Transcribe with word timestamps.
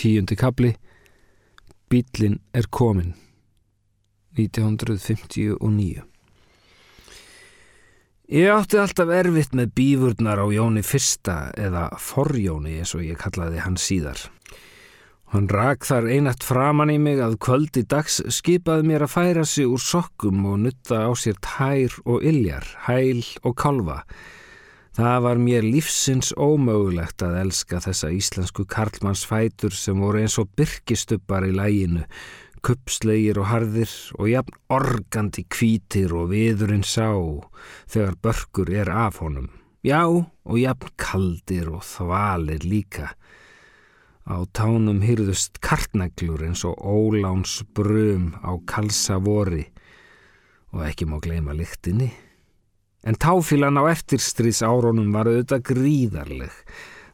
Tíundi 0.00 0.32
kabli 0.32 0.70
Bílin 1.92 2.38
er 2.56 2.70
komin 2.72 3.10
1959 4.38 6.06
Ég 8.32 8.48
átti 8.48 8.80
alltaf 8.80 9.12
erfitt 9.12 9.52
með 9.52 9.74
bífurnar 9.76 10.40
á 10.40 10.46
Jóni 10.54 10.80
fyrsta 10.86 11.36
eða 11.52 11.90
forjóni 12.00 12.78
eins 12.80 12.94
og 12.96 13.04
ég 13.04 13.20
kallaði 13.20 13.60
hann 13.60 13.76
síðar. 13.76 14.24
Hann 15.34 15.52
rak 15.52 15.84
þar 15.84 16.08
einat 16.08 16.48
framann 16.48 16.94
í 16.94 16.98
mig 17.02 17.20
að 17.20 17.36
kvöldi 17.44 17.84
dags 17.84 18.22
skipaði 18.32 18.88
mér 18.88 19.04
að 19.04 19.16
færa 19.18 19.44
sig 19.44 19.68
úr 19.68 19.84
sokkum 19.84 20.46
og 20.48 20.62
nutta 20.64 21.04
á 21.04 21.12
sér 21.12 21.36
tær 21.44 22.00
og 22.06 22.24
illjar, 22.24 22.64
hæl 22.88 23.20
og 23.44 23.58
kalva. 23.60 24.04
Það 24.90 25.20
var 25.22 25.38
mér 25.38 25.62
lífsins 25.62 26.32
ómögulegt 26.34 27.22
að 27.22 27.36
elska 27.44 27.78
þessa 27.84 28.08
íslensku 28.10 28.64
karlmannsfætur 28.66 29.74
sem 29.76 30.00
voru 30.02 30.24
eins 30.24 30.34
og 30.42 30.50
byrkistubbar 30.58 31.46
í 31.46 31.52
læginu, 31.54 32.02
kuppslegir 32.66 33.38
og 33.38 33.46
harðir 33.52 33.92
og 34.18 34.26
jafn 34.32 34.56
organdi 34.74 35.44
kvítir 35.46 36.10
og 36.10 36.32
viðurinn 36.32 36.82
sá 36.82 37.14
þegar 37.86 38.18
börkur 38.18 38.72
er 38.82 38.90
af 38.90 39.20
honum. 39.22 39.46
Já, 39.86 40.02
og 40.10 40.56
jafn 40.58 40.90
kaldir 40.98 41.70
og 41.70 41.86
þvalir 41.86 42.66
líka. 42.66 43.12
Á 44.26 44.42
tánum 44.52 45.00
hýrðust 45.06 45.62
kartneglur 45.62 46.42
eins 46.44 46.66
og 46.66 46.82
óláns 46.82 47.60
brum 47.74 48.34
á 48.42 48.58
kalsa 48.66 49.16
vori 49.22 49.68
og 50.74 50.82
ekki 50.86 51.06
má 51.06 51.16
gleima 51.22 51.54
lyktinni. 51.56 52.10
En 53.00 53.16
táfílan 53.16 53.80
á 53.80 53.88
eftirstríðs 53.88 54.60
árónum 54.60 55.08
var 55.14 55.30
auðvitað 55.30 55.64
gríðarleg 55.70 56.56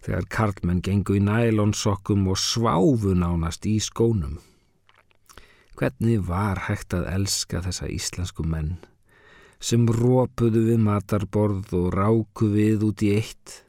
þegar 0.06 0.26
karlmenn 0.30 0.82
gengu 0.82 1.18
í 1.18 1.22
nælonsokkum 1.22 2.26
og 2.30 2.40
sváfu 2.42 3.14
nánast 3.14 3.66
í 3.70 3.76
skónum. 3.82 4.40
Hvernig 5.76 6.24
var 6.26 6.66
hægt 6.66 6.94
að 6.96 7.10
elska 7.12 7.62
þessa 7.66 7.90
íslensku 7.92 8.46
menn 8.46 8.76
sem 9.62 9.86
rópuðu 9.88 10.66
við 10.66 10.82
matarborð 10.84 11.72
og 11.78 11.86
ráku 11.94 12.50
við 12.52 12.84
út 12.90 13.02
í 13.06 13.14
eitt? 13.16 13.62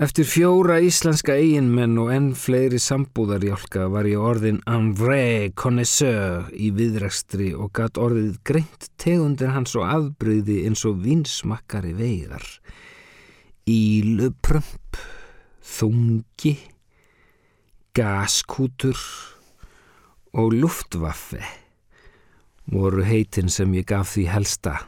Eftir 0.00 0.24
fjóra 0.24 0.78
íslenska 0.80 1.34
eiginmenn 1.36 1.98
og 2.00 2.08
enn 2.14 2.30
fleiri 2.32 2.78
sambúðarjálka 2.80 3.90
var 3.92 4.06
ég 4.08 4.22
orðin 4.24 4.62
en 4.64 4.94
vrai 4.96 5.52
connoisseur 5.52 6.48
í 6.56 6.70
viðrækstri 6.72 7.50
og 7.52 7.74
gatt 7.76 8.00
orðið 8.00 8.38
greint 8.48 8.88
tegundir 8.96 9.52
hans 9.52 9.76
og 9.76 9.84
afbreyði 9.84 10.62
eins 10.64 10.86
og 10.88 11.02
vinsmakkari 11.04 11.92
veigar. 11.92 12.48
Íluprömp, 13.68 14.96
þungi, 15.60 16.56
gaskútur 17.92 18.96
og 20.32 20.56
luftvaffe 20.56 21.44
voru 22.72 23.04
heitin 23.04 23.52
sem 23.52 23.76
ég 23.76 23.92
gaf 23.92 24.16
því 24.16 24.30
helsta 24.32 24.78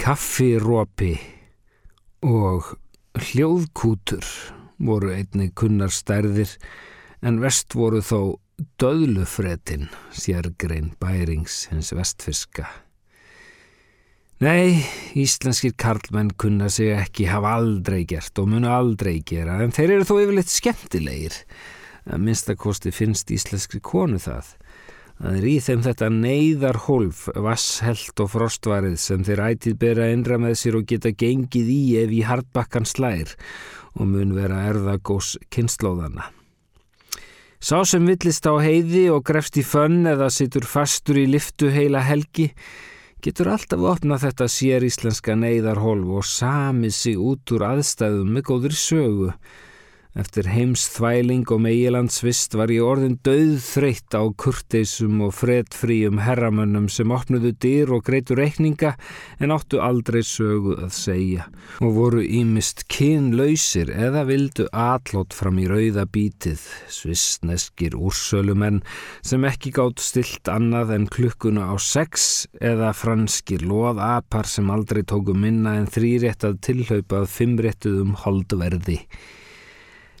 kaffirópi 0.00 1.18
og 2.24 2.78
hljóðkútur 3.28 4.26
voru 4.80 5.12
einnig 5.14 5.54
kunnar 5.58 5.92
stærðir 5.92 6.52
en 7.22 7.40
vest 7.42 7.76
voru 7.76 8.00
þó 8.04 8.20
döðlufretin 8.80 9.88
sérgrein 10.12 10.94
bærings 11.00 11.66
hins 11.72 11.92
vestfiska 11.96 12.68
Nei, 14.40 14.80
íslenskir 15.20 15.74
karlmenn 15.76 16.30
kunna 16.40 16.70
sig 16.72 16.94
ekki 16.96 17.26
hafa 17.28 17.58
aldrei 17.58 18.06
gert 18.08 18.38
og 18.40 18.48
munu 18.48 18.70
aldrei 18.72 19.18
gera 19.20 19.58
en 19.60 19.74
þeir 19.76 19.98
eru 19.98 20.06
þó 20.08 20.14
yfirleitt 20.22 20.52
skemmtilegir 20.52 21.36
að 22.08 22.22
minnstakosti 22.24 22.92
finnst 22.94 23.30
íslenskri 23.34 23.82
konu 23.84 24.16
það. 24.22 24.54
Það 25.20 25.34
er 25.36 25.46
í 25.50 25.56
þeim 25.60 25.80
þetta 25.84 26.06
neyðar 26.14 26.76
hólf, 26.86 27.26
vasshelt 27.36 28.20
og 28.24 28.30
frostvarið 28.32 28.94
sem 29.02 29.24
þeir 29.26 29.42
ætið 29.50 29.74
bera 29.82 30.06
innra 30.08 30.38
með 30.40 30.54
sér 30.62 30.78
og 30.78 30.86
geta 30.88 31.12
gengið 31.12 31.68
í 31.68 31.80
ef 32.00 32.14
í 32.16 32.22
hardbakkan 32.24 32.88
slær 32.88 33.34
og 34.00 34.08
mun 34.08 34.32
vera 34.32 34.62
erðagós 34.70 35.34
kynnslóðana. 35.52 36.30
Sá 37.60 37.82
sem 37.84 38.06
villist 38.08 38.48
á 38.48 38.56
heiði 38.64 39.10
og 39.12 39.26
grefst 39.28 39.60
í 39.60 39.66
fönn 39.66 40.08
eða 40.08 40.30
situr 40.32 40.64
fastur 40.64 41.20
í 41.20 41.26
liftu 41.28 41.68
heila 41.68 42.00
helgi 42.00 42.48
getur 43.20 43.50
alltaf 43.52 43.82
opnað 43.84 44.24
þetta 44.24 44.46
sér 44.48 44.86
íslenska 44.88 45.36
neyðarhólf 45.36 46.14
og 46.16 46.24
samið 46.24 46.94
sig 46.96 47.20
út 47.20 47.52
úr 47.52 47.66
aðstæðum 47.74 48.32
með 48.38 48.46
góður 48.48 48.78
sögu 48.80 49.34
Eftir 50.18 50.48
heims 50.50 50.88
þvæling 50.90 51.44
og 51.54 51.60
meilandsvist 51.62 52.56
var 52.58 52.72
ég 52.74 52.82
orðin 52.82 53.12
döð 53.22 53.60
þreytt 53.62 54.16
á 54.18 54.26
kurteisum 54.42 55.20
og 55.22 55.36
fredfríum 55.38 56.18
herramönnum 56.24 56.88
sem 56.90 57.14
opnuðu 57.14 57.52
dyr 57.62 57.92
og 57.94 58.02
greitu 58.08 58.34
reikninga 58.34 58.96
en 59.38 59.54
áttu 59.54 59.78
aldrei 59.78 60.24
sögu 60.26 60.74
að 60.82 60.90
segja 60.98 61.46
og 61.78 61.94
voru 61.94 62.24
ímist 62.26 62.88
kynlausir 62.90 63.94
eða 63.94 64.26
vildu 64.26 64.66
atlót 64.74 65.30
fram 65.30 65.62
í 65.62 65.70
rauða 65.70 66.08
bítið, 66.10 66.58
svissneskir 66.90 67.94
úrsölumenn 67.94 68.82
sem 69.22 69.46
ekki 69.46 69.70
gátt 69.78 70.02
stilt 70.02 70.50
annað 70.50 70.96
en 70.98 71.06
klukkuna 71.06 71.70
á 71.70 71.78
sex 71.78 72.48
eða 72.58 72.90
franskir 72.98 73.62
loðapar 73.62 74.50
sem 74.50 74.74
aldrei 74.74 75.04
tóku 75.06 75.38
minna 75.38 75.78
en 75.78 75.86
þrýréttað 75.86 76.58
tilhaupað 76.66 77.30
fimmréttuðum 77.30 78.18
holdverði. 78.26 79.04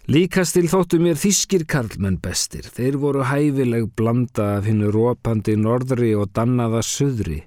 Líkastil 0.08 0.64
þóttu 0.70 0.96
mér 1.02 1.18
þískir 1.20 1.66
karlmenn 1.68 2.16
bestir. 2.24 2.64
Þeir 2.64 2.96
voru 3.02 3.26
hæfileg 3.28 3.90
blanda 3.98 4.56
af 4.56 4.64
hinnu 4.64 4.88
rópandi 4.94 5.58
norðri 5.60 6.14
og 6.16 6.32
dannaða 6.32 6.80
söðri, 6.86 7.42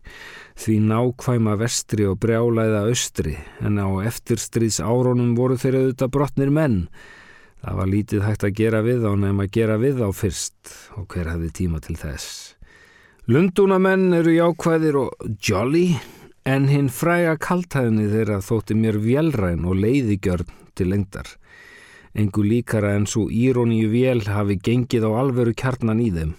því 0.61 0.75
nákvæma 0.91 1.57
vestri 1.57 2.05
og 2.05 2.19
brjálæða 2.21 2.85
austri, 2.91 3.33
en 3.65 3.81
á 3.81 3.89
eftirstríðs 4.05 4.79
árónum 4.85 5.33
voru 5.35 5.57
þeir 5.57 5.79
auðvitað 5.79 6.13
brotnir 6.13 6.53
menn. 6.53 6.79
Það 7.63 7.77
var 7.81 7.91
lítið 7.95 8.25
hægt 8.27 8.45
að 8.45 8.55
gera 8.61 8.85
við 8.85 9.09
á 9.09 9.11
nefn 9.17 9.43
að 9.43 9.53
gera 9.57 9.81
við 9.81 10.05
á 10.05 10.09
fyrst 10.13 10.73
og 10.93 11.09
hver 11.09 11.33
hafði 11.33 11.53
tíma 11.57 11.81
til 11.81 11.97
þess. 11.97 12.55
Lundunamenn 13.25 14.11
eru 14.13 14.37
jákvæðir 14.37 15.01
og 15.07 15.29
jolly, 15.41 15.87
en 16.45 16.69
hinn 16.69 16.91
fræga 16.93 17.39
kaltæðni 17.39 18.11
þeirra 18.11 18.43
þótti 18.45 18.77
mér 18.77 19.01
vélræn 19.01 19.65
og 19.65 19.79
leiðigjörn 19.79 20.59
til 20.77 20.93
lengdar 20.93 21.39
engu 22.13 22.43
líkara 22.45 22.93
en 22.97 23.05
svo 23.09 23.27
íróníu 23.29 23.89
vél 23.89 24.23
hafi 24.29 24.59
gengið 24.61 25.07
á 25.09 25.11
alvöru 25.23 25.53
kjarnan 25.57 26.01
í 26.03 26.09
þeim. 26.13 26.33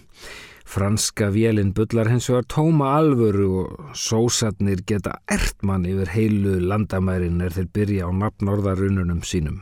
Franska 0.65 1.29
vélinn 1.29 1.75
bullar 1.77 2.09
hins 2.09 2.27
vegar 2.31 2.47
tóma 2.49 2.95
alvöru 2.97 3.47
og 3.61 3.91
sósatnir 3.93 4.81
geta 4.89 5.19
ertmann 5.31 5.85
yfir 5.85 6.09
heilu 6.15 6.55
landamærin 6.71 7.43
er 7.45 7.53
þeir 7.53 7.69
byrja 7.77 8.09
á 8.09 8.11
nafnorðarununum 8.23 9.21
sínum. 9.21 9.61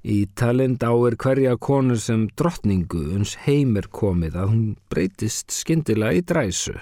Í 0.00 0.24
talend 0.34 0.80
á 0.80 0.96
er 1.06 1.18
hverja 1.20 1.58
konur 1.60 2.00
sem 2.00 2.24
drottningu 2.40 3.02
uns 3.18 3.36
heim 3.44 3.76
er 3.76 3.90
komið 3.92 4.38
að 4.40 4.52
hún 4.54 4.64
breytist 4.88 5.52
skindilega 5.52 6.16
í 6.16 6.24
dræsu. 6.24 6.78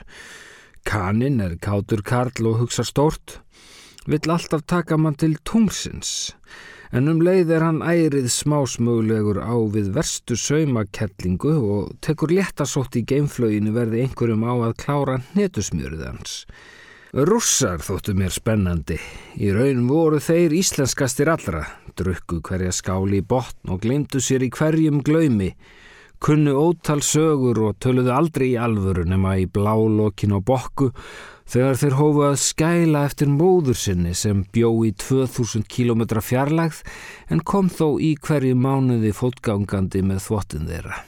Kaninn 0.86 1.42
er 1.42 1.58
kátur 1.58 2.04
karl 2.06 2.46
og 2.46 2.62
hugsa 2.62 2.86
stórt, 2.86 3.40
vill 4.06 4.30
alltaf 4.30 4.62
taka 4.70 4.96
mann 4.96 5.18
til 5.18 5.34
tungsins 5.42 6.30
en 6.92 7.10
um 7.12 7.20
leið 7.24 7.52
er 7.56 7.64
hann 7.66 7.80
ærið 7.84 8.30
smásmögulegur 8.32 9.40
á 9.44 9.52
við 9.74 9.92
verstu 9.96 10.38
saumakellingu 10.38 11.54
og 11.58 11.94
tekur 12.04 12.32
léttasótt 12.32 12.96
í 12.96 13.04
geimflöginu 13.08 13.74
verði 13.76 14.06
einhverjum 14.06 14.46
á 14.48 14.54
að 14.70 14.76
klára 14.82 15.16
netusmjörið 15.36 16.04
hans. 16.08 16.36
Russar 17.12 17.80
þóttu 17.80 18.12
mér 18.12 18.32
spennandi. 18.34 18.98
Í 19.40 19.48
raun 19.56 19.86
voru 19.88 20.20
þeir 20.20 20.52
íslenskastir 20.58 21.30
allra, 21.32 21.62
drukku 21.96 22.42
hverja 22.44 22.72
skáli 22.74 23.22
í 23.22 23.24
botn 23.24 23.72
og 23.72 23.80
glimtu 23.84 24.20
sér 24.20 24.44
í 24.44 24.50
hverjum 24.52 25.00
glaumi, 25.04 25.54
kunnu 26.20 26.52
ótal 26.58 27.00
sögur 27.04 27.62
og 27.68 27.78
töluðu 27.80 28.12
aldrei 28.12 28.50
í 28.50 28.60
alvöru 28.60 29.06
nema 29.08 29.38
í 29.40 29.46
blálokkin 29.48 30.36
og 30.36 30.44
bokku 30.50 30.90
þegar 31.48 31.78
þeir 31.80 31.94
hófu 31.98 32.24
að 32.26 32.38
skæla 32.42 33.04
eftir 33.08 33.30
móður 33.32 33.78
sinni 33.80 34.14
sem 34.16 34.42
bjó 34.52 34.70
í 34.84 34.92
2000 35.00 35.64
km 35.70 36.04
fjarlægð 36.20 36.82
en 37.32 37.44
kom 37.44 37.70
þó 37.72 37.96
í 38.04 38.14
hverju 38.20 38.56
mánuði 38.58 39.14
fótgangandi 39.16 40.04
með 40.04 40.24
þvottin 40.26 40.68
þeirra. 40.68 40.98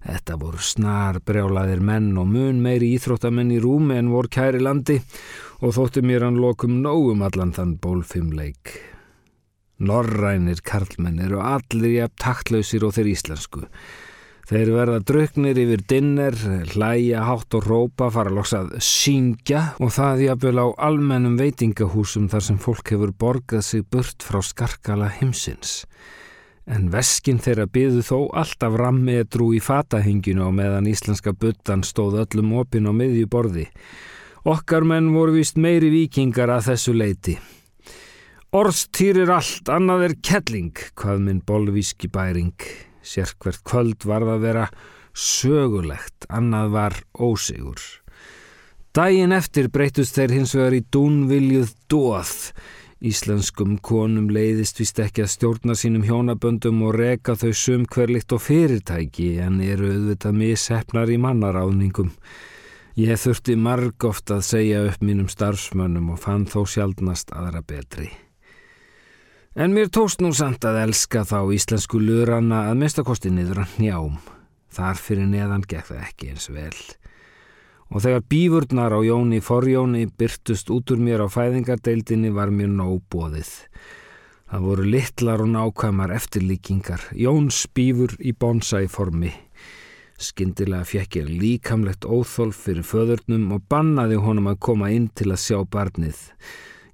Þetta 0.00 0.38
voru 0.40 0.62
snar 0.64 1.18
brjálaðir 1.28 1.82
menn 1.84 2.14
og 2.16 2.30
mun 2.32 2.62
meiri 2.64 2.94
íþróttamenn 2.96 3.52
í 3.52 3.60
rúmi 3.60 3.98
en 4.00 4.08
vor 4.14 4.30
kæri 4.32 4.62
landi 4.64 4.96
og 5.60 5.74
þótti 5.76 6.00
mér 6.08 6.24
hann 6.24 6.40
lokum 6.40 6.78
nógum 6.80 7.20
allan 7.26 7.52
þann 7.52 7.76
bólfimleik. 7.84 8.78
Norrænir 9.80 10.60
karlmenn 10.64 11.20
eru 11.20 11.40
allir 11.44 11.98
jafn 11.98 12.16
taktlausir 12.20 12.84
og 12.84 12.96
þeir 12.96 13.12
íslensku 13.12 13.66
Þeir 14.50 14.72
verða 14.74 14.98
drauknir 15.06 15.58
yfir 15.62 15.82
dinner, 15.86 16.34
hlæja, 16.72 17.20
hátt 17.22 17.54
og 17.54 17.68
rópa, 17.70 18.08
fara 18.10 18.32
loks 18.34 18.50
að 18.58 18.72
syngja 18.82 19.60
og 19.78 19.92
það 19.94 20.24
jafnvel 20.24 20.58
á 20.58 20.66
almennum 20.88 21.36
veitingahúsum 21.38 22.26
þar 22.32 22.42
sem 22.48 22.58
fólk 22.58 22.90
hefur 22.90 23.12
borgað 23.14 23.62
sig 23.68 23.84
burt 23.86 24.26
frá 24.26 24.40
skarkala 24.42 25.12
himsins. 25.20 25.84
en 26.66 26.90
veskin 26.90 27.38
þeirra 27.42 27.66
byðu 27.66 28.02
þó 28.06 28.18
alltaf 28.42 28.76
rammetrú 28.78 29.48
í 29.54 29.62
fatahenginu 29.62 30.44
og 30.46 30.52
meðan 30.58 30.90
íslenska 30.90 31.32
buttan 31.32 31.82
stóð 31.86 32.20
öllum 32.24 32.52
opin 32.60 32.86
á 32.86 32.92
miðju 32.94 33.30
borði. 33.30 33.66
Okkar 34.46 34.86
menn 34.86 35.10
voru 35.14 35.38
vist 35.38 35.58
meiri 35.58 35.90
vikingar 35.90 36.50
að 36.50 36.70
þessu 36.72 36.94
leiti. 36.94 37.38
Orstýrir 38.50 39.30
allt, 39.30 39.70
annað 39.70 40.08
er 40.10 40.14
kelling, 40.26 40.74
hvað 40.98 41.26
minn 41.26 41.42
bolvíski 41.46 42.10
bæring. 42.10 42.89
Sérkvert 43.02 43.62
kvöld 43.64 44.04
var 44.04 44.26
það 44.26 44.34
að 44.34 44.44
vera 44.46 44.66
sögulegt, 45.16 46.28
annað 46.28 46.74
var 46.74 47.00
ósigur. 47.18 47.80
Dægin 48.94 49.32
eftir 49.32 49.68
breytust 49.70 50.16
þeir 50.18 50.32
hins 50.34 50.52
vegar 50.56 50.74
í 50.74 50.84
dúnviljuð 50.92 51.74
dóð. 51.90 52.36
Íslenskum 53.00 53.78
konum 53.80 54.26
leiðist 54.34 54.80
vist 54.82 54.98
ekki 55.00 55.24
að 55.24 55.30
stjórna 55.32 55.76
sínum 55.78 56.02
hjónaböndum 56.04 56.82
og 56.84 56.98
reka 56.98 57.36
þau 57.38 57.52
sum 57.56 57.86
hverlikt 57.88 58.34
og 58.36 58.42
fyrirtæki 58.44 59.30
en 59.40 59.60
eru 59.64 59.92
auðvitað 59.94 60.40
missefnar 60.42 61.12
í 61.14 61.16
mannaráðningum. 61.22 62.10
Ég 63.00 63.22
þurfti 63.22 63.56
marg 63.56 64.04
oft 64.04 64.34
að 64.34 64.42
segja 64.50 64.82
upp 64.90 65.06
mínum 65.06 65.30
starfsmönnum 65.32 66.10
og 66.12 66.20
fann 66.26 66.44
þó 66.50 66.66
sjálfnast 66.68 67.32
aðra 67.32 67.62
betri. 67.64 68.10
En 69.54 69.72
mér 69.74 69.88
tóst 69.90 70.20
nú 70.22 70.28
samt 70.30 70.62
að 70.62 70.76
elska 70.84 71.24
þá 71.26 71.50
íslensku 71.50 71.98
lurana 71.98 72.68
að 72.70 72.76
mistakosti 72.84 73.32
niður 73.34 73.64
að 73.64 73.72
njám. 73.82 74.20
Þar 74.70 75.00
fyrir 75.02 75.26
neðan 75.26 75.64
gekk 75.66 75.88
það 75.88 76.04
ekki 76.06 76.28
eins 76.30 76.46
vel. 76.54 76.76
Og 77.90 78.04
þegar 78.04 78.22
bífurnar 78.30 78.94
á 78.94 79.00
Jóni 79.02 79.40
forjóni 79.42 80.04
byrtust 80.06 80.70
út 80.70 80.94
úr 80.94 81.02
mér 81.02 81.26
á 81.26 81.28
fæðingardeildinni 81.34 82.30
var 82.30 82.54
mér 82.54 82.70
nóg 82.70 83.02
bóðið. 83.10 83.50
Það 84.54 84.70
voru 84.70 84.86
litlar 84.86 85.42
og 85.42 85.50
nákvæmar 85.50 86.14
eftirlíkingar, 86.14 87.10
Jóns 87.10 87.66
bífur 87.74 88.14
í 88.22 88.30
bonsai 88.30 88.86
formi. 88.86 89.34
Skindilega 90.14 90.86
fekk 90.86 91.24
ég 91.24 91.36
líkamlegt 91.42 92.06
óþólf 92.06 92.68
fyrir 92.68 92.86
föðurnum 92.86 93.50
og 93.58 93.66
bannaði 93.66 94.22
honum 94.22 94.52
að 94.54 94.62
koma 94.62 94.94
inn 94.94 95.10
til 95.10 95.32
að 95.34 95.42
sjá 95.42 95.58
barnið. 95.66 96.28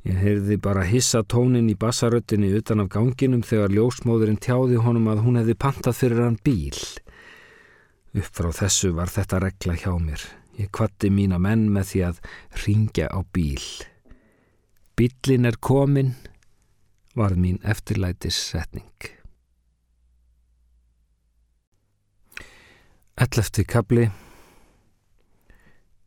Ég 0.07 0.19
heyrði 0.23 0.57
bara 0.63 0.85
hissa 0.87 1.25
tónin 1.27 1.67
í 1.67 1.75
bassaröttinni 1.75 2.53
utan 2.55 2.85
af 2.85 2.93
ganginum 2.95 3.43
þegar 3.43 3.73
ljósmóðurinn 3.75 4.39
tjáði 4.39 4.79
honum 4.85 5.09
að 5.11 5.25
hún 5.25 5.39
hefði 5.41 5.57
pantað 5.59 5.99
fyrir 5.99 6.23
hann 6.23 6.37
bíl. 6.47 6.79
Upp 8.15 8.31
frá 8.39 8.53
þessu 8.55 8.93
var 8.95 9.11
þetta 9.11 9.41
regla 9.43 9.75
hjá 9.75 9.91
mér. 9.99 10.23
Ég 10.61 10.71
kvatti 10.71 11.11
mína 11.11 11.41
menn 11.43 11.67
með 11.75 11.91
því 11.91 12.05
að 12.07 12.23
ringja 12.63 13.11
á 13.11 13.21
bíl. 13.35 13.67
Bílin 14.97 15.51
er 15.51 15.59
komin, 15.59 16.15
var 17.19 17.35
mín 17.35 17.59
eftirlætis 17.67 18.39
setning. 18.53 19.11
Ellefti 23.19 23.67
kabli 23.67 24.07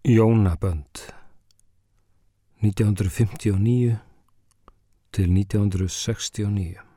Jónabönd 0.07 1.18
1959 2.59 3.95
til 5.15 5.27
1969 5.31 6.89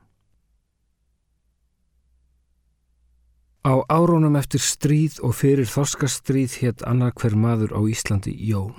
Á 3.62 3.78
árunum 3.86 4.34
eftir 4.34 4.58
stríð 4.58 5.20
og 5.22 5.36
fyrir 5.38 5.68
þorskastríð 5.70 6.56
hétt 6.64 6.82
annar 6.82 7.12
hver 7.14 7.36
maður 7.38 7.76
á 7.78 7.80
Íslandi 7.86 8.34
Jón. 8.34 8.74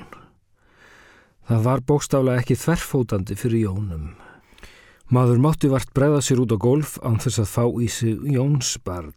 Það 1.48 1.64
var 1.64 1.84
bókstaflega 1.88 2.44
ekki 2.44 2.58
þverfótandi 2.60 3.38
fyrir 3.40 3.64
Jónum. 3.70 4.12
Maður 5.08 5.40
mátti 5.40 5.72
vart 5.72 5.96
bregða 5.96 6.20
sér 6.20 6.44
út 6.44 6.52
á 6.52 6.60
golf 6.60 6.98
án 7.00 7.16
þess 7.24 7.46
að 7.46 7.54
fá 7.54 7.66
í 7.80 7.88
sig 7.88 8.28
Jónsbarn. 8.28 9.16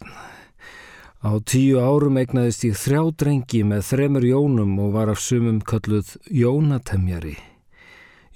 Á 1.27 1.35
tíu 1.43 1.83
árum 1.83 2.23
eignaðist 2.23 2.63
ég 2.63 2.79
þrjá 2.79 3.03
drengi 3.19 3.65
með 3.67 3.87
þremur 3.91 4.31
Jónum 4.31 4.79
og 4.87 4.95
var 4.95 5.11
af 5.11 5.19
sumum 5.19 5.59
kölluð 5.59 6.15
Jónatemjari. 6.31 7.56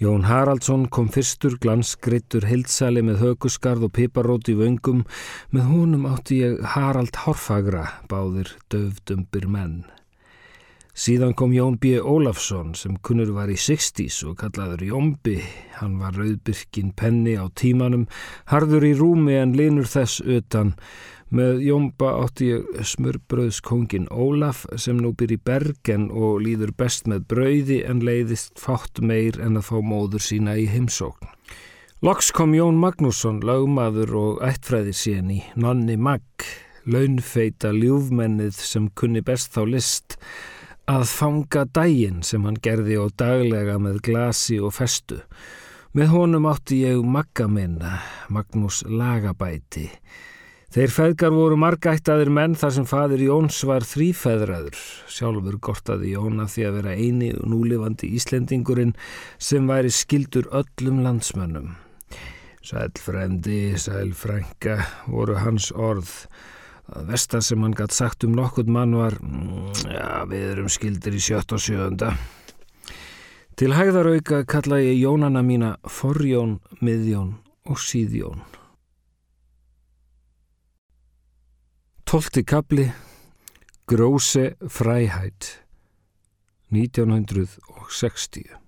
Jón 0.00 0.22
Haraldsson 0.24 0.86
kom 0.88 1.10
fyrstur 1.12 1.58
glansgrittur 1.60 2.46
hildsali 2.48 3.02
með 3.04 3.18
högusgarð 3.20 3.84
og 3.90 3.92
piparót 3.98 4.48
í 4.48 4.54
vöngum. 4.56 5.02
Með 5.52 5.68
húnum 5.68 6.08
átti 6.08 6.40
ég 6.40 6.56
Harald 6.72 7.20
Horfagra, 7.26 7.84
báðir 8.08 8.54
döfdumbir 8.72 9.44
menn. 9.44 9.82
Síðan 10.90 11.36
kom 11.38 11.52
Jón 11.54 11.76
B. 11.78 12.00
Ólafsson 12.02 12.74
sem 12.74 12.96
kunnur 12.98 13.30
var 13.36 13.50
í 13.52 13.56
60s 13.58 14.24
og 14.26 14.40
kallaður 14.42 14.82
Jómbi. 14.88 15.36
Hann 15.78 16.00
var 16.00 16.16
rauðbyrkin 16.18 16.90
penni 16.98 17.36
á 17.38 17.46
tímanum, 17.54 18.08
harður 18.50 18.88
í 18.88 18.92
rúmi 18.98 19.38
en 19.38 19.54
linur 19.56 19.86
þess 19.86 20.20
utan. 20.20 20.74
Með 21.30 21.62
Jómba 21.62 22.16
átti 22.24 22.48
ég 22.50 22.84
smurbröðskongin 22.90 24.08
Ólaf 24.10 24.64
sem 24.74 24.98
nú 24.98 25.12
byr 25.14 25.36
í 25.36 25.38
Bergen 25.38 26.08
og 26.10 26.40
líður 26.42 26.74
best 26.74 27.06
með 27.06 27.28
brauði 27.30 27.84
en 27.86 28.02
leiðist 28.02 28.58
fátt 28.58 28.98
meir 28.98 29.38
en 29.38 29.60
að 29.60 29.68
fá 29.70 29.76
móður 29.78 30.26
sína 30.26 30.58
í 30.58 30.66
heimsókn. 30.66 31.30
Loks 32.02 32.32
kom 32.34 32.56
Jón 32.56 32.80
Magnússon, 32.82 33.42
lagmaður 33.46 34.14
og 34.18 34.42
ættfræði 34.42 34.96
síðan 34.96 35.34
í 35.36 35.42
Nonni 35.54 35.94
Magg, 36.00 36.48
launfeita 36.88 37.70
ljúfmennið 37.76 38.56
sem 38.56 38.90
kunni 38.96 39.22
best 39.22 39.54
þá 39.54 39.62
list 39.68 40.16
að 40.90 41.06
fanga 41.10 41.66
dægin 41.70 42.24
sem 42.26 42.44
hann 42.48 42.58
gerði 42.62 42.98
á 42.98 43.06
daglega 43.22 43.78
með 43.78 44.02
glasi 44.10 44.58
og 44.58 44.74
festu. 44.74 45.20
Með 45.94 46.12
honum 46.14 46.50
átti 46.50 46.82
ég 46.84 47.00
Magga 47.02 47.48
minna, 47.50 47.96
Magnús 48.30 48.84
Lagabæti, 48.86 49.88
Þeir 50.70 50.92
feðgar 50.94 51.32
voru 51.34 51.56
margættaðir 51.58 52.28
menn 52.30 52.52
þar 52.54 52.72
sem 52.76 52.84
fadir 52.86 53.24
Jóns 53.24 53.56
var 53.66 53.82
þrýfeðraður. 53.82 54.76
Sjálfur 55.10 55.56
gortaði 55.66 56.12
Jóna 56.12 56.44
því 56.46 56.66
að 56.68 56.76
vera 56.76 56.92
eini 56.94 57.30
og 57.34 57.48
núlifandi 57.50 58.12
Íslendingurinn 58.14 58.92
sem 59.42 59.66
væri 59.66 59.90
skildur 59.90 60.46
öllum 60.54 61.00
landsmönnum. 61.02 61.72
Sælfrendi, 62.62 63.74
sælfrænka 63.82 64.76
voru 65.10 65.40
hans 65.42 65.72
orð. 65.74 66.12
Það 66.90 67.06
versta 67.06 67.38
sem 67.44 67.62
hann 67.62 67.74
gætt 67.78 67.94
sagt 67.94 68.24
um 68.26 68.32
nokkur 68.34 68.66
mann 68.66 68.96
var 68.98 69.14
mm, 69.22 69.70
ja, 69.86 70.24
við 70.26 70.42
erum 70.56 70.70
skildir 70.72 71.14
í 71.14 71.20
sjött 71.22 71.52
og 71.54 71.62
sjöunda. 71.62 72.08
Til 73.54 73.72
hægðarauka 73.76 74.42
kalla 74.48 74.80
ég 74.82 74.98
Jónana 74.98 75.42
mína 75.46 75.76
Forjón, 75.86 76.58
Miðjón 76.82 77.36
og 77.70 77.78
Síðjón. 77.78 78.42
Tólti 82.10 82.42
kabli 82.42 82.90
Gróse 83.86 84.56
fræhætt 84.66 85.62
1960 86.74 88.60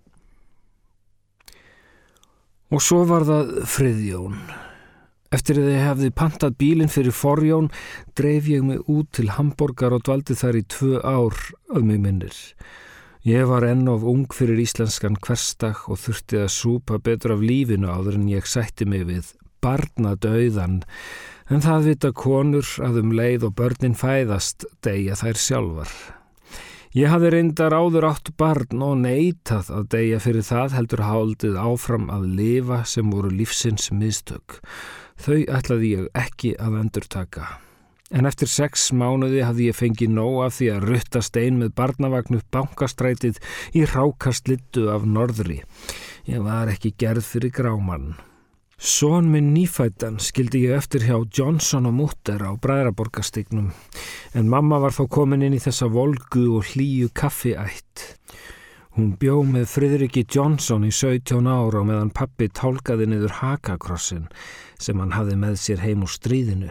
Og 2.72 2.80
svo 2.80 3.02
var 3.04 3.26
það 3.28 3.50
friðjón. 3.68 4.38
Eftir 5.32 5.62
að 5.62 5.70
ég 5.72 5.84
hefði 5.86 6.12
pantað 6.12 6.56
bílinn 6.60 6.92
fyrir 6.92 7.16
forjón 7.16 7.70
dreif 8.18 8.48
ég 8.52 8.64
mig 8.68 8.84
út 8.86 9.08
til 9.16 9.32
Hamburgar 9.32 9.96
og 9.96 10.04
dvaldi 10.06 10.36
þar 10.36 10.60
í 10.60 10.64
tvö 10.68 11.00
ár 11.00 11.36
að 11.72 11.88
mig 11.88 12.00
minnir. 12.04 12.38
Ég 13.24 13.46
var 13.48 13.64
enn 13.64 13.86
of 13.88 14.04
ung 14.04 14.26
fyrir 14.34 14.60
íslenskan 14.60 15.16
hverstak 15.22 15.86
og 15.88 16.00
þurfti 16.02 16.42
að 16.42 16.54
súpa 16.54 16.98
betur 16.98 17.36
af 17.36 17.44
lífinu 17.44 17.88
áður 17.88 18.18
en 18.18 18.32
ég 18.32 18.48
sætti 18.50 18.84
mig 18.88 19.06
við 19.08 19.34
barnadauðan 19.62 20.82
En 21.52 21.60
það 21.60 21.86
vita 21.90 22.10
konur 22.16 22.68
að 22.80 22.98
um 23.02 23.10
leið 23.12 23.42
og 23.48 23.56
börnin 23.58 23.96
fæðast 23.98 24.64
deyja 24.84 25.18
þær 25.20 25.40
sjálfar. 25.42 25.90
Ég 26.96 27.12
hafi 27.12 27.28
reyndar 27.32 27.74
áður 27.76 28.06
átt 28.08 28.30
barn 28.40 28.80
og 28.84 28.94
neitað 29.02 29.68
að 29.72 29.90
deyja 29.92 30.20
fyrir 30.24 30.46
það 30.48 30.76
heldur 30.78 31.04
háldið 31.08 31.58
áfram 31.60 32.08
að 32.12 32.24
lifa 32.38 32.82
sem 32.88 33.12
voru 33.12 33.32
lífsins 33.32 33.90
mistök. 33.92 34.60
Þau 35.20 35.42
ætlaði 35.58 35.92
ég 35.96 36.08
ekki 36.16 36.54
að 36.60 36.80
endur 36.80 37.06
taka. 37.10 37.58
En 38.12 38.28
eftir 38.28 38.50
sex 38.52 38.90
mánuði 38.92 39.40
hafði 39.40 39.70
ég 39.70 39.78
fengið 39.78 40.10
nóg 40.12 40.42
af 40.46 40.58
því 40.58 40.66
að 40.74 40.88
ruttast 40.90 41.38
ein 41.40 41.60
með 41.62 41.72
barnavagnu 41.78 42.42
bankastrætið 42.52 43.40
í 43.72 43.86
rákast 43.88 44.52
littu 44.52 44.90
af 44.92 45.06
norðri. 45.08 45.62
Ég 46.28 46.44
var 46.44 46.68
ekki 46.68 46.92
gerð 47.00 47.24
fyrir 47.24 47.54
grámann. 47.56 48.12
Són 48.82 49.28
minn 49.30 49.52
nýfættan 49.54 50.16
skildi 50.18 50.64
ég 50.66 50.74
eftir 50.74 51.04
hjá 51.06 51.14
Johnson 51.22 51.86
og 51.86 51.94
Mutter 51.94 52.42
á 52.42 52.50
Bræðraborgastignum 52.58 53.68
en 54.34 54.48
mamma 54.50 54.80
var 54.82 54.92
þá 54.96 55.04
komin 55.06 55.44
inn 55.46 55.54
í 55.54 55.62
þessa 55.62 55.86
volgu 55.86 56.48
og 56.58 56.72
hlýju 56.72 57.12
kaffiætt. 57.14 58.02
Hún 58.92 59.14
bjó 59.16 59.38
með 59.48 59.70
Fridriki 59.72 60.26
Johnson 60.28 60.82
í 60.84 60.90
17 60.92 61.46
ára 61.48 61.80
meðan 61.88 62.10
pappi 62.12 62.50
tálkaði 62.52 63.06
niður 63.08 63.38
hakakrossin 63.38 64.26
sem 64.76 65.00
hann 65.00 65.14
hafði 65.16 65.36
með 65.40 65.56
sér 65.62 65.80
heim 65.80 66.04
úr 66.04 66.12
stríðinu. 66.12 66.68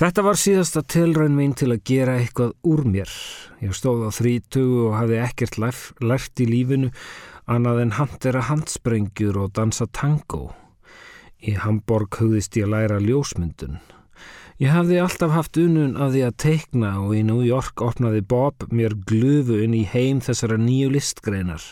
Þetta 0.00 0.24
var 0.24 0.40
síðasta 0.40 0.80
tilraun 0.88 1.36
mín 1.36 1.52
til 1.52 1.68
að 1.74 1.82
gera 1.90 2.16
eitthvað 2.16 2.54
úr 2.64 2.86
mér. 2.88 3.12
Ég 3.60 3.76
stóð 3.76 4.06
á 4.08 4.10
þrítugu 4.16 4.86
og 4.86 4.96
hafði 4.96 5.20
ekkert 5.26 5.60
lært 5.60 6.40
í 6.40 6.48
lífinu 6.48 6.88
annað 7.44 7.84
en 7.84 7.96
handera 7.98 8.46
handsprengjur 8.48 9.42
og 9.42 9.52
dansa 9.60 9.90
tango. 9.92 10.54
Í 11.44 11.52
Hamburg 11.60 12.16
hugðist 12.16 12.56
ég 12.56 12.64
að 12.64 12.78
læra 12.78 13.02
ljósmyndun. 13.04 13.76
Ég 14.60 14.68
hafði 14.74 14.98
alltaf 15.00 15.30
haft 15.32 15.56
unun 15.56 15.94
af 15.96 16.10
því 16.12 16.22
að 16.26 16.34
teikna 16.42 16.88
og 17.00 17.14
í 17.16 17.22
New 17.24 17.40
York 17.40 17.80
opnaði 17.80 18.20
Bob 18.28 18.66
mér 18.68 18.92
glufu 19.08 19.56
inn 19.64 19.72
í 19.72 19.86
heim 19.88 20.18
þessara 20.20 20.58
nýju 20.60 20.90
listgreinar. 20.92 21.62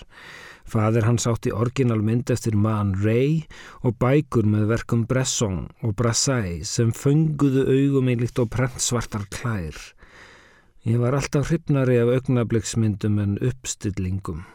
Fadir 0.65 1.05
hans 1.05 1.27
átti 1.29 1.53
orginal 1.53 2.01
mynd 2.01 2.33
eftir 2.33 2.57
Man 2.57 2.95
Ray 3.03 3.43
og 3.85 3.99
bækur 4.01 4.49
með 4.49 4.71
verkum 4.73 5.03
Bresson 5.11 5.67
og 5.85 5.93
Brassai 6.01 6.65
sem 6.65 6.95
fönguðu 6.97 7.67
augumilikt 7.75 8.41
og 8.41 8.49
prentsvartar 8.57 9.29
klær. 9.37 9.77
Ég 10.89 10.97
var 11.05 11.19
alltaf 11.19 11.53
hrypnari 11.53 12.01
af 12.01 12.15
augnabliksmyndum 12.15 13.21
en 13.21 13.37
uppstillingum. 13.51 14.47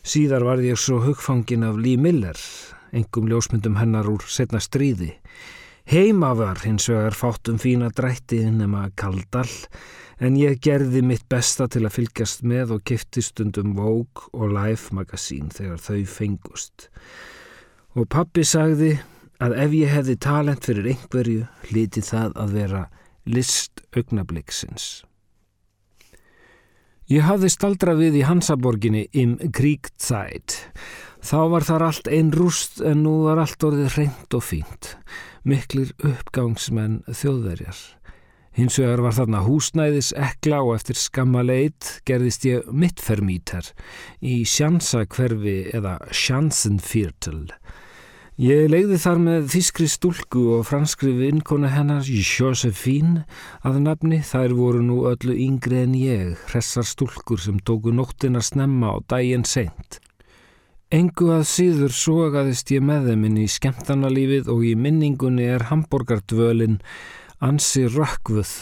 Síðar 0.00 0.48
var 0.48 0.64
ég 0.64 0.80
svo 0.80 1.02
hugfangin 1.04 1.68
af 1.68 1.76
Lee 1.76 2.00
Miller, 2.00 2.40
engum 2.96 3.28
ljósmyndum 3.28 3.76
hennar 3.76 4.08
úr 4.08 4.24
setna 4.24 4.56
stríði. 4.56 5.18
Heima 5.88 6.34
var 6.36 6.58
hins 6.66 6.84
vegar 6.90 7.14
fátt 7.16 7.48
um 7.48 7.56
fína 7.56 7.86
drætti 7.96 8.42
nema 8.52 8.90
kaldall, 9.00 9.54
en 10.20 10.34
ég 10.36 10.58
gerði 10.60 11.00
mitt 11.00 11.22
besta 11.32 11.64
til 11.64 11.86
að 11.88 11.94
fylgjast 11.94 12.42
með 12.44 12.74
og 12.76 12.82
kifti 12.90 13.22
stundum 13.24 13.70
Vogue 13.78 14.28
og 14.36 14.52
Life 14.52 14.92
magasín 14.92 15.48
þegar 15.48 15.80
þau 15.80 16.02
fengust. 16.12 16.90
Og 17.96 18.04
pappi 18.12 18.44
sagði 18.44 18.98
að 19.40 19.54
ef 19.62 19.76
ég 19.78 19.94
hefði 19.94 20.18
talent 20.26 20.68
fyrir 20.68 20.90
einhverju, 20.92 21.46
líti 21.72 22.04
það 22.04 22.36
að 22.36 22.52
vera 22.58 22.82
list 23.24 23.80
augnabliksins. 23.96 24.90
Ég 27.08 27.24
hafði 27.24 27.48
staldra 27.54 27.96
við 27.96 28.20
í 28.20 28.26
Hansaborginni 28.28 29.06
im 29.16 29.38
Kríktsæt. 29.40 30.60
Þá 31.24 31.40
var 31.48 31.64
þar 31.64 31.88
allt 31.88 32.12
einn 32.12 32.36
rúst 32.36 32.82
en 32.84 33.06
nú 33.08 33.22
var 33.24 33.40
allt 33.40 33.64
orðið 33.64 33.96
reynd 33.96 34.36
og 34.36 34.44
fínt. 34.44 34.92
Miklir 35.44 35.94
uppgangsmenn 36.02 37.02
þjóðverjar. 37.06 37.78
Hins 38.58 38.78
vegar 38.80 39.04
var 39.04 39.14
þarna 39.14 39.44
húsnæðis 39.46 40.08
ekla 40.18 40.64
og 40.66 40.72
eftir 40.74 40.98
skamma 40.98 41.44
leit 41.46 42.00
gerðist 42.08 42.46
ég 42.48 42.66
mittfermítar 42.74 43.68
í 44.18 44.40
sjansakverfi 44.48 45.68
eða 45.78 45.98
sjansenfyrtul. 46.10 47.44
Ég 48.38 48.68
leiði 48.70 48.98
þar 49.02 49.22
með 49.22 49.46
þískri 49.50 49.86
stúlku 49.90 50.42
og 50.56 50.66
franskri 50.66 51.10
vinkona 51.20 51.70
hennar 51.70 52.06
Josephine 52.06 53.24
að 53.66 53.80
nafni 53.86 54.20
þær 54.26 54.54
voru 54.58 54.82
nú 54.86 54.98
öllu 55.10 55.34
yngri 55.34 55.80
en 55.84 55.94
ég, 55.98 56.36
hressar 56.50 56.86
stúlkur 56.86 57.42
sem 57.42 57.58
tóku 57.58 57.94
nóttina 57.94 58.42
snemma 58.42 58.96
og 58.98 59.08
daginn 59.10 59.46
seint. 59.46 59.98
Engu 60.88 61.26
að 61.34 61.42
síður 61.44 61.92
sogaðist 61.92 62.70
ég 62.72 62.80
með 62.80 63.10
þeim 63.10 63.24
inn 63.28 63.40
í 63.42 63.50
skemmtanalífið 63.52 64.46
og 64.48 64.62
í 64.64 64.70
minningunni 64.72 65.44
er 65.44 65.66
Hamburgardvölin 65.68 66.78
ansi 67.44 67.82
rökkvuð. 67.92 68.52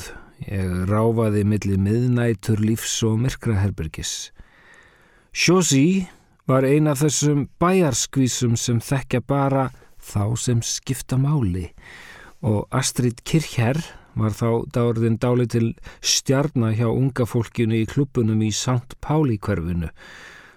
Ég 0.42 0.72
ráfaði 0.90 1.44
millir 1.46 1.78
miðnætur 1.78 2.58
lífs 2.58 2.96
og 3.06 3.20
myrkraherbergis. 3.22 4.32
Josie 5.30 6.08
var 6.50 6.66
eina 6.66 6.98
þessum 6.98 7.46
bæjarskvísum 7.62 8.58
sem 8.58 8.82
þekkja 8.82 9.22
bara 9.22 9.68
þá 10.02 10.34
sem 10.34 10.66
skipta 10.66 11.14
máli 11.22 11.68
og 12.42 12.66
Astrid 12.74 13.22
Kirchherr 13.22 13.78
var 14.18 14.34
þá 14.34 14.66
dáriðin 14.74 15.22
dáli 15.22 15.46
til 15.46 15.66
stjarnar 16.02 16.74
hjá 16.74 16.90
unga 16.90 17.22
fólkinu 17.22 17.84
í 17.84 17.86
klubunum 17.86 18.42
í 18.42 18.50
St. 18.50 18.98
Páli 18.98 19.38
hverfinu 19.38 19.94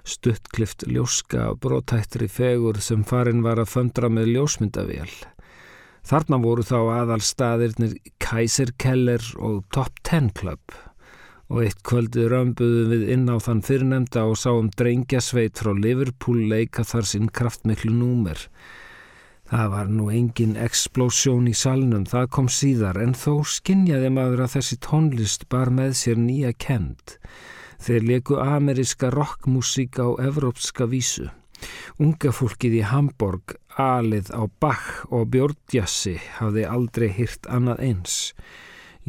stuttklift 0.10 0.88
ljóska 0.90 1.52
brótættri 1.62 2.28
fegur 2.32 2.82
sem 2.84 3.06
farin 3.08 3.44
var 3.46 3.62
að 3.62 3.72
föndra 3.76 4.10
með 4.12 4.34
ljósmyndavél. 4.34 5.14
Þarna 6.10 6.40
voru 6.42 6.66
þá 6.66 6.78
aðal 6.80 7.22
staðirnir 7.22 7.98
Kaiserkeller 8.24 9.24
og 9.38 9.66
Top 9.76 10.00
Ten 10.04 10.32
Club 10.34 10.74
og 11.50 11.64
eitt 11.66 11.80
kvöldi 11.86 12.28
römbuðum 12.30 12.92
við 12.94 13.08
inn 13.16 13.26
á 13.26 13.42
þann 13.42 13.64
fyrirnemda 13.66 14.28
og 14.30 14.38
sáum 14.38 14.70
drengjasveit 14.78 15.58
frá 15.58 15.72
Liverpool 15.74 16.44
leika 16.52 16.86
þar 16.86 17.10
sinn 17.10 17.32
kraftmiklu 17.34 17.94
númer. 17.94 18.44
Það 19.50 19.72
var 19.74 19.88
nú 19.90 20.12
engin 20.14 20.54
explósjón 20.62 21.48
í 21.50 21.56
salnum, 21.58 22.04
það 22.06 22.28
kom 22.36 22.50
síðar, 22.54 23.00
en 23.02 23.16
þó 23.18 23.42
skinnjaði 23.50 24.12
maður 24.14 24.44
að 24.46 24.54
þessi 24.60 24.78
tónlist 24.86 25.48
bar 25.50 25.74
með 25.74 25.96
sér 26.04 26.22
nýja 26.22 26.54
kend. 26.54 27.18
Þeir 27.80 28.08
leku 28.12 28.40
ameriska 28.44 29.10
rockmusík 29.14 30.00
á 30.04 30.08
evrópska 30.20 30.88
vísu. 30.92 31.30
Unga 32.00 32.32
fólkið 32.36 32.80
í 32.80 32.88
Hamburg, 32.88 33.56
alið 33.80 34.32
á 34.36 34.44
Bach 34.60 35.06
og 35.12 35.30
Björndjassi 35.34 36.18
hafði 36.40 36.66
aldrei 36.68 37.10
hyrt 37.16 37.48
annað 37.52 37.84
eins. 37.90 38.18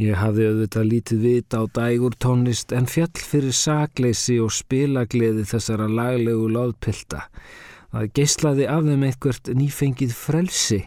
Ég 0.01 0.17
hafði 0.17 0.47
auðvitað 0.49 0.91
lítið 0.91 1.25
vita 1.27 1.61
á 1.61 1.65
dægur 1.77 2.15
tónlist 2.23 2.73
en 2.73 2.87
fjall 2.89 3.25
fyrir 3.31 3.55
sagleysi 3.55 4.39
og 4.41 4.55
spilagleði 4.55 5.45
þessara 5.51 5.89
laglegu 5.91 6.47
loðpilta. 6.55 7.27
Það 7.91 8.13
geyslaði 8.17 8.69
af 8.71 8.87
þeim 8.87 9.09
eitthvert 9.09 9.51
nýfengið 9.61 10.15
frelsi. 10.15 10.85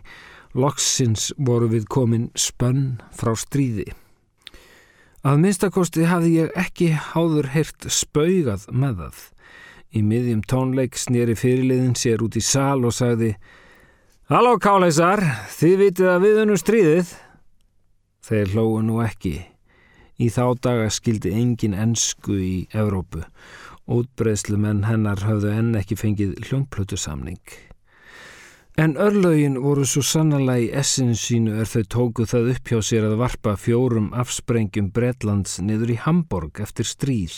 Loksins 0.56 1.32
voru 1.38 1.68
við 1.72 1.90
komin 1.92 2.32
spönn 2.40 3.02
frá 3.12 3.36
stríði. 3.38 3.92
Að 5.24 5.38
minnstakosti 5.40 6.04
hafði 6.04 6.32
ég 6.42 6.56
ekki 6.60 6.90
háður 7.00 7.48
heyrt 7.54 7.86
spaugað 7.88 8.66
með 8.76 8.98
það. 9.06 9.20
Í 9.96 10.02
miðjum 10.04 10.42
tónleik 10.52 10.98
snýri 11.00 11.38
fyrirliðin 11.40 11.96
sér 11.96 12.26
út 12.26 12.36
í 12.36 12.44
sal 12.44 12.84
og 12.84 12.92
sagði 12.92 13.30
Halló 14.28 14.58
káleisar, 14.60 15.24
þið 15.56 15.76
vitið 15.80 16.10
að 16.12 16.22
við 16.26 16.42
unum 16.44 16.60
stríðið? 16.60 17.14
Þeir 18.24 18.52
hlóðu 18.52 18.84
nú 18.88 19.00
ekki. 19.04 19.34
Í 20.20 20.28
þá 20.32 20.44
daga 20.64 20.90
skildi 20.92 21.32
engin 21.40 21.76
ennsku 21.76 22.36
í 22.36 22.56
Evrópu. 22.76 23.24
Útbreyslu 23.88 24.60
menn 24.60 24.84
hennar 24.88 25.24
hafðu 25.24 25.56
enn 25.56 25.76
ekki 25.80 26.00
fengið 26.00 26.36
hljómplötusamning. 26.50 27.40
En 28.74 28.96
örlögin 28.98 29.60
voru 29.62 29.84
svo 29.86 30.02
sannlega 30.02 30.64
í 30.64 30.70
essinu 30.74 31.14
sínu 31.14 31.60
er 31.62 31.68
þau 31.70 31.84
tóku 31.94 32.24
það 32.26 32.48
upp 32.56 32.70
hjá 32.72 32.80
sér 32.82 33.04
að 33.06 33.20
varpa 33.20 33.52
fjórum 33.54 34.08
afsprengjum 34.18 34.88
Bretlands 34.96 35.60
niður 35.62 35.92
í 35.94 35.98
Hamburg 36.02 36.58
eftir 36.64 36.88
stríð 36.90 37.36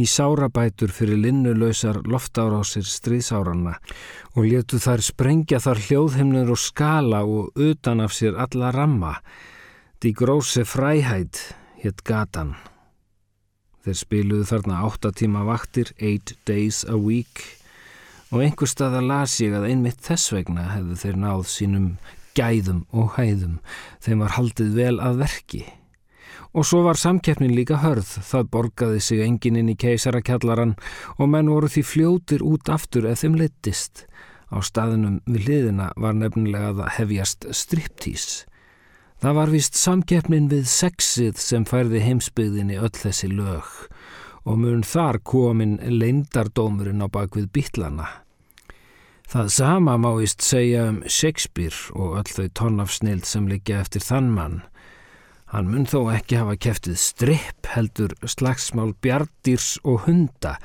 í 0.00 0.06
sárabætur 0.08 0.94
fyrir 0.96 1.20
linnulöysar 1.20 1.98
loftárásir 2.08 2.86
stríðsáranna 2.88 3.74
og 4.32 4.46
letu 4.48 4.80
þær 4.80 5.04
sprengja 5.04 5.60
þar 5.60 5.82
hljóðhimnur 5.84 6.54
og 6.54 6.62
skala 6.62 7.20
og 7.28 7.52
utan 7.60 8.00
af 8.00 8.16
sér 8.16 8.40
alla 8.40 8.72
ramma 8.72 9.18
Die 10.00 10.12
Große 10.16 10.64
Freiheit 10.68 11.38
hitt 11.80 12.02
gatan. 12.08 12.50
Þeir 13.84 14.00
spiluðu 14.00 14.48
þarna 14.48 14.80
8 14.88 15.12
tíma 15.20 15.44
vaktir, 15.44 15.92
8 16.00 16.40
days 16.48 16.82
a 16.88 16.96
week 16.96 17.63
og 18.34 18.42
einhver 18.42 18.66
stað 18.66 18.98
að 18.98 19.08
las 19.12 19.38
ég 19.38 19.54
að 19.54 19.68
einmitt 19.68 20.00
þess 20.02 20.32
vegna 20.34 20.66
hefðu 20.72 20.96
þeir 21.04 21.18
náð 21.22 21.42
sínum 21.52 21.88
gæðum 22.34 22.80
og 22.90 23.12
hæðum. 23.14 23.60
Þeim 24.02 24.24
var 24.24 24.34
haldið 24.34 24.72
vel 24.74 24.94
að 24.98 25.20
verki. 25.22 25.62
Og 26.54 26.66
svo 26.66 26.84
var 26.86 26.98
samkeppnin 26.98 27.54
líka 27.54 27.78
hörð, 27.82 28.10
það 28.26 28.50
borgaði 28.50 29.02
sig 29.02 29.22
engin 29.22 29.58
inn 29.58 29.70
í 29.70 29.76
keisarakjallaran 29.78 30.74
og 31.18 31.30
menn 31.30 31.50
voru 31.50 31.70
því 31.70 31.84
fljótir 31.86 32.42
út 32.46 32.70
aftur 32.70 33.06
eða 33.06 33.22
þeim 33.22 33.38
leittist. 33.38 34.04
Á 34.50 34.58
staðinum 34.62 35.20
við 35.26 35.48
liðina 35.48 35.88
var 35.98 36.18
nefnilega 36.18 36.74
að 36.74 36.92
hefjast 36.98 37.48
striptís. 37.54 38.44
Það 39.22 39.38
var 39.38 39.54
vist 39.54 39.78
samkeppnin 39.78 40.50
við 40.50 40.66
sexið 40.70 41.38
sem 41.42 41.66
færði 41.66 42.02
heimsbyggðinni 42.02 42.82
öll 42.82 42.94
þessi 42.98 43.30
lög 43.30 43.70
og 44.44 44.58
mun 44.60 44.82
þar 44.84 45.22
komin 45.24 45.78
leindardómurinn 45.80 47.00
á 47.00 47.08
bakvið 47.08 47.48
býtlana. 47.54 48.23
Það 49.24 49.48
sama 49.50 49.96
má 49.98 50.10
vist 50.18 50.44
segja 50.44 50.84
um 50.90 51.00
Shakespeare 51.08 51.96
og 51.96 52.18
öll 52.20 52.30
þau 52.36 52.48
tonn 52.60 52.82
af 52.84 52.92
snild 52.92 53.24
sem 53.26 53.48
liggja 53.48 53.80
eftir 53.80 54.04
þann 54.04 54.28
mann. 54.34 54.58
Hann 55.54 55.70
mun 55.70 55.86
þó 55.88 56.10
ekki 56.12 56.38
hafa 56.40 56.56
keftið 56.58 56.98
stripp 57.00 57.70
heldur 57.72 58.14
slagsmál 58.26 58.92
bjardýrs 59.04 59.78
og 59.84 60.04
hunda 60.08 60.56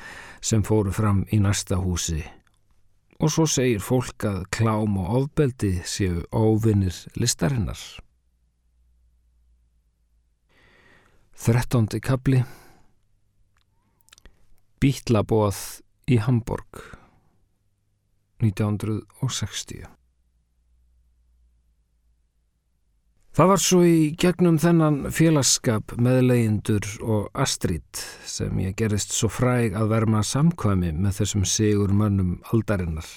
sem 0.41 0.63
fóru 0.65 0.91
fram 0.95 1.23
í 1.31 1.39
næsta 1.41 1.79
húsi. 1.79 2.23
Og 3.19 3.31
svo 3.31 3.47
segir 3.49 3.83
fólk 3.83 4.23
að 4.27 4.45
klám 4.55 4.95
og 5.01 5.15
ofbeldi 5.21 5.73
séu 5.87 6.23
óvinnir 6.31 6.95
listarinnar. 7.19 7.79
Þrettóndi 11.39 11.99
kabli 12.03 12.43
Bítlaboð 14.79 15.59
í 16.11 16.19
Hamburg 16.23 16.99
1960 18.43 19.88
Það 23.39 23.48
var 23.48 23.62
svo 23.63 23.77
í 23.88 23.98
gegnum 24.19 24.58
þennan 24.60 24.96
félagskap 25.15 25.93
með 26.01 26.17
leyendur 26.25 26.88
og 27.00 27.29
Astrid 27.39 28.01
sem 28.27 28.58
ég 28.60 28.74
gerist 28.75 29.13
svo 29.15 29.29
fræg 29.31 29.77
að 29.79 29.93
verma 29.93 30.24
samkvæmi 30.27 30.89
með 30.98 31.22
þessum 31.22 31.46
sigur 31.48 31.93
mönnum 31.96 32.34
aldarinnar. 32.51 33.08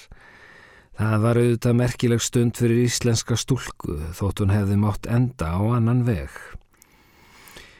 Það 0.95 1.17
var 1.25 1.41
auðvitað 1.41 1.77
merkileg 1.81 2.23
stund 2.23 2.55
fyrir 2.61 2.85
íslenska 2.85 3.35
stúlku 3.35 3.97
þótt 4.15 4.45
hún 4.45 4.53
hefði 4.55 4.79
mátt 4.85 5.09
enda 5.11 5.49
á 5.57 5.61
annan 5.75 6.05
veg. 6.07 6.31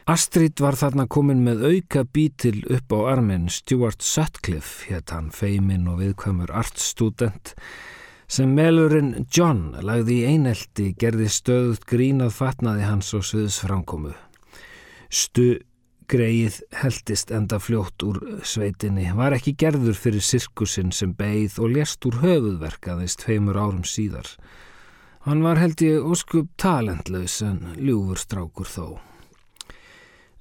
Astrid 0.04 0.60
var 0.60 0.76
þarna 0.76 1.06
komin 1.08 1.46
með 1.46 1.62
auka 1.64 2.02
bítil 2.04 2.66
upp 2.76 2.92
á 2.92 3.00
armin 3.14 3.46
Stuart 3.48 4.04
Sutcliffe, 4.04 4.90
hétt 4.90 5.14
hann 5.16 5.30
feimin 5.32 5.86
og 5.88 6.02
viðkvæmur 6.02 6.52
artstudent, 6.52 7.54
sem 8.28 8.52
melurinn 8.52 9.30
John 9.32 9.78
lagði 9.80 10.18
í 10.20 10.34
einelti 10.34 10.90
gerði 11.00 11.30
stöðut 11.32 11.86
grínað 11.88 12.34
fatnaði 12.36 12.84
hans 12.90 13.14
og 13.16 13.24
sviðs 13.30 13.62
framkomu. 13.64 14.12
Stu 15.08 15.62
greið 16.12 16.60
heldist 16.82 17.32
enda 17.32 17.62
fljótt 17.64 18.04
úr 18.04 18.20
sveitinni, 18.44 19.08
var 19.16 19.38
ekki 19.38 19.56
gerður 19.56 19.96
fyrir 19.96 20.28
sirkusinn 20.28 20.92
sem 20.92 21.16
beigð 21.16 21.62
og 21.64 21.78
lést 21.78 22.04
úr 22.12 22.20
höfuðverkaðist 22.26 23.24
feimur 23.24 23.56
árum 23.56 23.88
síðar. 23.88 24.28
Hann 25.24 25.48
var 25.48 25.64
held 25.64 25.80
ég 25.80 26.04
óskup 26.04 26.52
talentlaus 26.60 27.40
en 27.48 27.78
ljúfur 27.80 28.20
strákur 28.20 28.68
þó. 28.68 29.13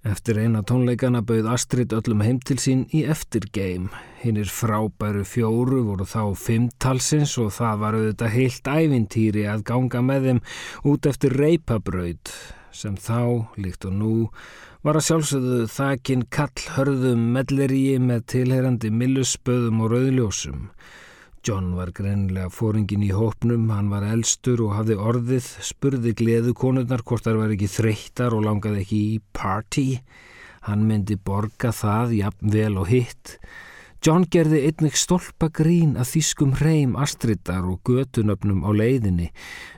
Eftir 0.03 0.41
eina 0.43 0.65
tónleikana 0.67 1.21
bauð 1.23 1.47
Astrid 1.53 1.93
öllum 1.95 2.25
heim 2.27 2.41
til 2.43 2.57
sín 2.59 2.81
í 2.91 3.05
eftirgeim. 3.13 3.85
Hinnir 4.19 4.49
frábæru 4.51 5.23
fjóru 5.23 5.85
voru 5.87 6.07
þá 6.11 6.35
fimmtalsins 6.43 7.37
og 7.39 7.53
það 7.55 7.77
var 7.85 7.99
auðvitað 7.99 8.35
heilt 8.35 8.71
ævintýri 8.73 9.45
að 9.47 9.63
ganga 9.71 10.03
með 10.03 10.27
þeim 10.27 10.41
út 10.91 11.07
eftir 11.07 11.37
reypabraud 11.39 12.35
sem 12.75 12.97
þá, 12.99 13.47
líkt 13.55 13.87
og 13.87 13.95
nú, 14.01 14.17
var 14.83 14.99
að 14.99 15.07
sjálfsögðu 15.07 15.71
þakin 15.71 16.27
kall 16.35 16.67
hörðum 16.75 17.29
melleríi 17.37 18.01
með 18.03 18.27
tilherandi 18.35 18.91
millusspöðum 18.91 19.85
og 19.85 19.95
rauðljósum. 19.95 20.67
John 21.43 21.73
var 21.75 21.91
greinilega 21.91 22.53
fóringin 22.55 23.03
í 23.03 23.09
hópnum, 23.11 23.65
hann 23.75 23.89
var 23.91 24.05
elstur 24.07 24.61
og 24.63 24.77
hafði 24.77 24.95
orðið, 25.03 25.49
spurði 25.67 26.13
gleðu 26.15 26.55
konurnar 26.55 27.03
hvort 27.03 27.27
þar 27.27 27.41
var 27.41 27.55
ekki 27.57 27.71
þreyttar 27.73 28.37
og 28.37 28.45
langaði 28.47 28.85
ekki 28.85 29.01
í 29.17 29.19
party. 29.35 29.87
Hann 30.69 30.87
myndi 30.87 31.17
borga 31.19 31.73
það, 31.75 32.15
jafn 32.21 32.55
vel 32.55 32.79
og 32.79 32.87
hitt. 32.93 33.35
John 34.07 34.29
gerði 34.31 34.63
einnig 34.69 34.95
stolpa 34.99 35.51
grín 35.51 35.99
að 35.99 36.13
þýskum 36.13 36.57
hreim 36.63 36.95
astrittar 36.99 37.67
og 37.67 37.83
götunöfnum 37.91 38.63
á 38.63 38.71
leiðinni 38.75 39.33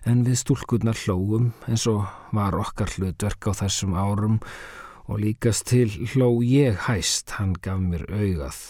en 0.04 0.22
við 0.28 0.40
stúlkurnar 0.44 1.00
hlóum 1.00 1.54
eins 1.64 1.88
og 1.88 2.04
var 2.36 2.56
okkar 2.60 2.92
hlutverk 2.92 3.48
á 3.48 3.52
þessum 3.64 3.96
árum 3.96 4.40
og 5.08 5.20
líkast 5.20 5.68
til 5.72 5.88
hló 6.12 6.34
ég 6.44 6.76
hæst, 6.88 7.36
hann 7.40 7.56
gaf 7.56 7.80
mér 7.80 8.04
augað. 8.12 8.60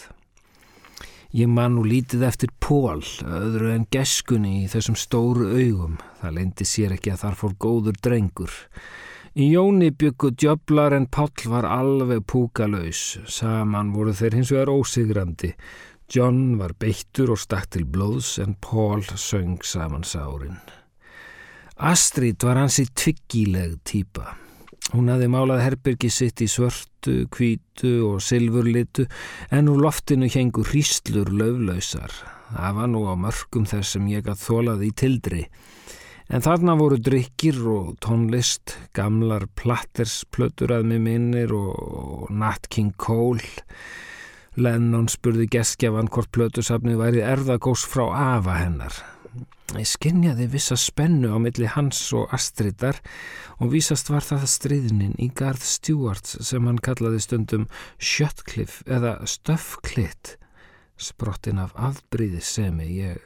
Ég 1.34 1.48
man 1.50 1.72
nú 1.74 1.82
lítið 1.82 2.20
eftir 2.28 2.50
pól, 2.62 3.00
öðru 3.26 3.72
en 3.74 3.88
geskunni 3.90 4.60
í 4.60 4.68
þessum 4.70 4.94
stóru 4.94 5.48
augum. 5.50 5.96
Það 6.20 6.36
leindi 6.36 6.66
sér 6.70 6.94
ekki 6.94 7.10
að 7.10 7.24
þar 7.24 7.38
fór 7.40 7.56
góður 7.64 7.98
drengur. 8.06 8.52
Í 9.34 9.48
Jóni 9.50 9.88
byggu 9.90 10.30
djöblar 10.38 10.94
en 10.94 11.08
Páll 11.10 11.48
var 11.50 11.66
alveg 11.66 12.22
púkalauðs. 12.30 13.18
Saman 13.26 13.90
voru 13.96 14.14
þeir 14.14 14.38
hins 14.38 14.54
vegar 14.54 14.70
ósigrandi. 14.70 15.50
John 16.06 16.54
var 16.60 16.76
beittur 16.78 17.34
og 17.34 17.42
stakk 17.42 17.66
til 17.74 17.82
blóðs 17.82 18.36
en 18.38 18.54
Pól 18.62 19.02
söng 19.02 19.58
saman 19.66 20.06
sárin. 20.06 20.62
Astrid 21.82 22.46
var 22.46 22.62
hansi 22.62 22.86
tviggileg 22.94 23.80
týpa. 23.82 24.36
Hún 24.92 25.08
hafði 25.08 25.30
málað 25.32 25.62
herbyrgi 25.64 26.10
sitt 26.12 26.42
í 26.44 26.48
svörtu, 26.50 27.24
kvítu 27.32 27.94
og 28.10 28.20
silfurlitu 28.22 29.06
en 29.54 29.70
úr 29.72 29.80
loftinu 29.86 30.28
hengur 30.28 30.68
hríslur 30.68 31.32
löflausar. 31.32 32.12
Það 32.52 32.76
var 32.76 32.90
nú 32.92 33.00
á 33.08 33.14
mörgum 33.16 33.64
þess 33.66 33.96
sem 33.96 34.10
ég 34.12 34.26
gætt 34.26 34.44
þólað 34.44 34.84
í 34.84 34.90
tildri. 34.92 35.46
En 36.28 36.44
þarna 36.44 36.76
voru 36.76 36.96
drikkir 37.00 37.58
og 37.68 37.96
tónlist, 38.04 38.76
gamlar 38.96 39.48
plattersplötur 39.56 40.72
að 40.76 40.86
mig 40.92 41.02
minnir 41.04 41.52
og 41.56 42.30
Nat 42.32 42.68
King 42.72 42.94
Cole. 43.00 43.64
Lennon 44.56 45.09
spurði 45.11 45.48
geskjafan 45.50 46.09
hvort 46.12 46.30
plötusafnið 46.37 47.00
væri 47.00 47.24
erðagós 47.24 47.85
frá 47.88 48.06
afa 48.37 48.61
hennar. 48.61 49.00
Ég 49.75 49.88
skinnjaði 49.88 50.47
vissa 50.53 50.77
spennu 50.79 51.33
á 51.35 51.38
milli 51.42 51.66
hans 51.70 52.01
og 52.14 52.31
Astridar 52.37 53.01
og 53.59 53.73
vísast 53.75 54.12
var 54.12 54.23
það 54.23 54.47
stríðnin 54.53 55.18
í 55.18 55.31
Garth 55.35 55.66
Stewart 55.66 56.29
sem 56.31 56.66
hann 56.68 56.79
kallaði 56.79 57.23
stundum 57.25 57.68
Sjöttkliff 57.99 58.83
eða 58.87 59.18
Stöfklitt 59.27 60.37
sprottin 61.01 61.59
af 61.59 61.75
afbríði 61.75 62.40
semi. 62.44 62.87
Ég 63.01 63.23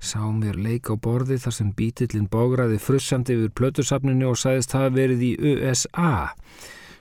sá 0.00 0.24
mér 0.32 0.56
leik 0.56 0.90
á 0.90 0.96
borði 0.96 1.38
þar 1.42 1.56
sem 1.58 1.72
bítillin 1.76 2.28
bógraði 2.32 2.80
frussandi 2.80 3.36
yfir 3.36 3.54
plötusafninu 3.58 4.30
og 4.32 4.40
sæðist 4.40 4.76
hafa 4.76 4.92
verið 4.96 5.26
í 5.28 5.32
USA. 5.52 6.32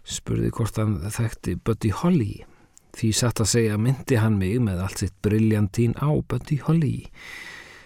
Spurði 0.04 0.52
hvort 0.58 0.80
hann 0.82 1.00
þekkti 1.08 1.58
Buddy 1.64 1.94
Holly. 2.02 2.34
Því 2.98 3.14
satt 3.16 3.40
að 3.40 3.54
segja 3.54 3.80
myndi 3.80 4.20
hann 4.20 4.36
mig 4.40 4.60
með 4.60 4.84
allt 4.84 5.04
sitt 5.04 5.16
briljantín 5.24 5.96
á 5.96 6.12
Buddy 6.12 6.60
Holly. 6.66 6.98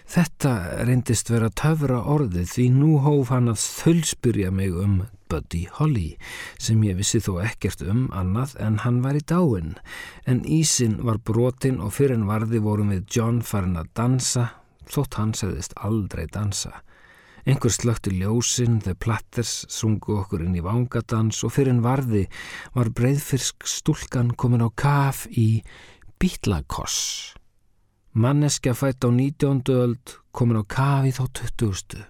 Þetta 0.06 0.52
reyndist 0.86 1.30
vera 1.32 1.50
töfra 1.50 1.98
orðið 2.06 2.50
því 2.52 2.66
nú 2.76 2.90
hóf 3.02 3.32
hann 3.34 3.50
að 3.50 3.58
þölspyrja 3.62 4.52
mig 4.54 4.74
um 4.78 5.00
Buddy 5.26 5.64
Holly 5.78 6.12
sem 6.62 6.84
ég 6.86 7.00
vissi 7.00 7.18
þó 7.18 7.40
ekkert 7.42 7.82
um 7.82 8.06
annað 8.14 8.54
en 8.62 8.78
hann 8.84 9.00
var 9.02 9.18
í 9.18 9.24
dáin 9.26 9.74
en 10.30 10.44
ísin 10.46 11.00
var 11.08 11.18
brotin 11.18 11.80
og 11.82 11.96
fyrir 11.96 12.14
en 12.20 12.28
varði 12.30 12.62
vorum 12.62 12.92
við 12.94 13.08
John 13.18 13.42
farin 13.42 13.78
að 13.80 13.90
dansa 13.98 14.44
þótt 14.86 15.18
hann 15.18 15.34
segðist 15.34 15.74
aldrei 15.82 16.26
dansa. 16.30 16.70
Engur 17.46 17.70
slökti 17.70 18.10
ljósinn, 18.10 18.80
þeir 18.82 18.96
platters 18.98 19.52
sungu 19.70 20.16
okkur 20.20 20.42
inn 20.42 20.56
í 20.58 20.64
vangadans 20.64 21.44
og 21.46 21.54
fyrir 21.54 21.76
en 21.76 21.82
varði 21.84 22.24
var 22.74 22.90
breyðfyrsk 22.90 23.66
stúlkan 23.70 24.32
komin 24.34 24.66
á 24.66 24.70
kaf 24.74 25.26
í 25.30 25.62
Bítlakoss. 26.18 27.36
Manneskja 28.16 28.72
fætt 28.72 29.04
á 29.04 29.12
19. 29.12 29.60
öld 29.68 30.12
komin 30.32 30.56
á 30.56 30.64
kafi 30.64 31.10
þá 31.12 31.24
20. 31.60 32.04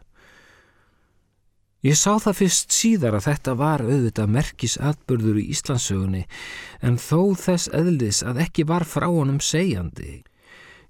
Ég 1.82 1.96
sá 1.98 2.14
það 2.22 2.36
fyrst 2.38 2.70
síðar 2.70 3.16
að 3.18 3.26
þetta 3.26 3.54
var 3.58 3.82
auðvitað 3.82 4.30
merkis 4.36 4.76
atbörður 4.78 5.40
í 5.42 5.48
Íslandsögunni 5.50 6.22
en 6.86 7.00
þó 7.02 7.34
þess 7.34 7.72
eðlis 7.74 8.22
að 8.22 8.38
ekki 8.44 8.68
var 8.70 8.86
frá 8.86 9.08
honum 9.10 9.42
segjandi. 9.42 10.22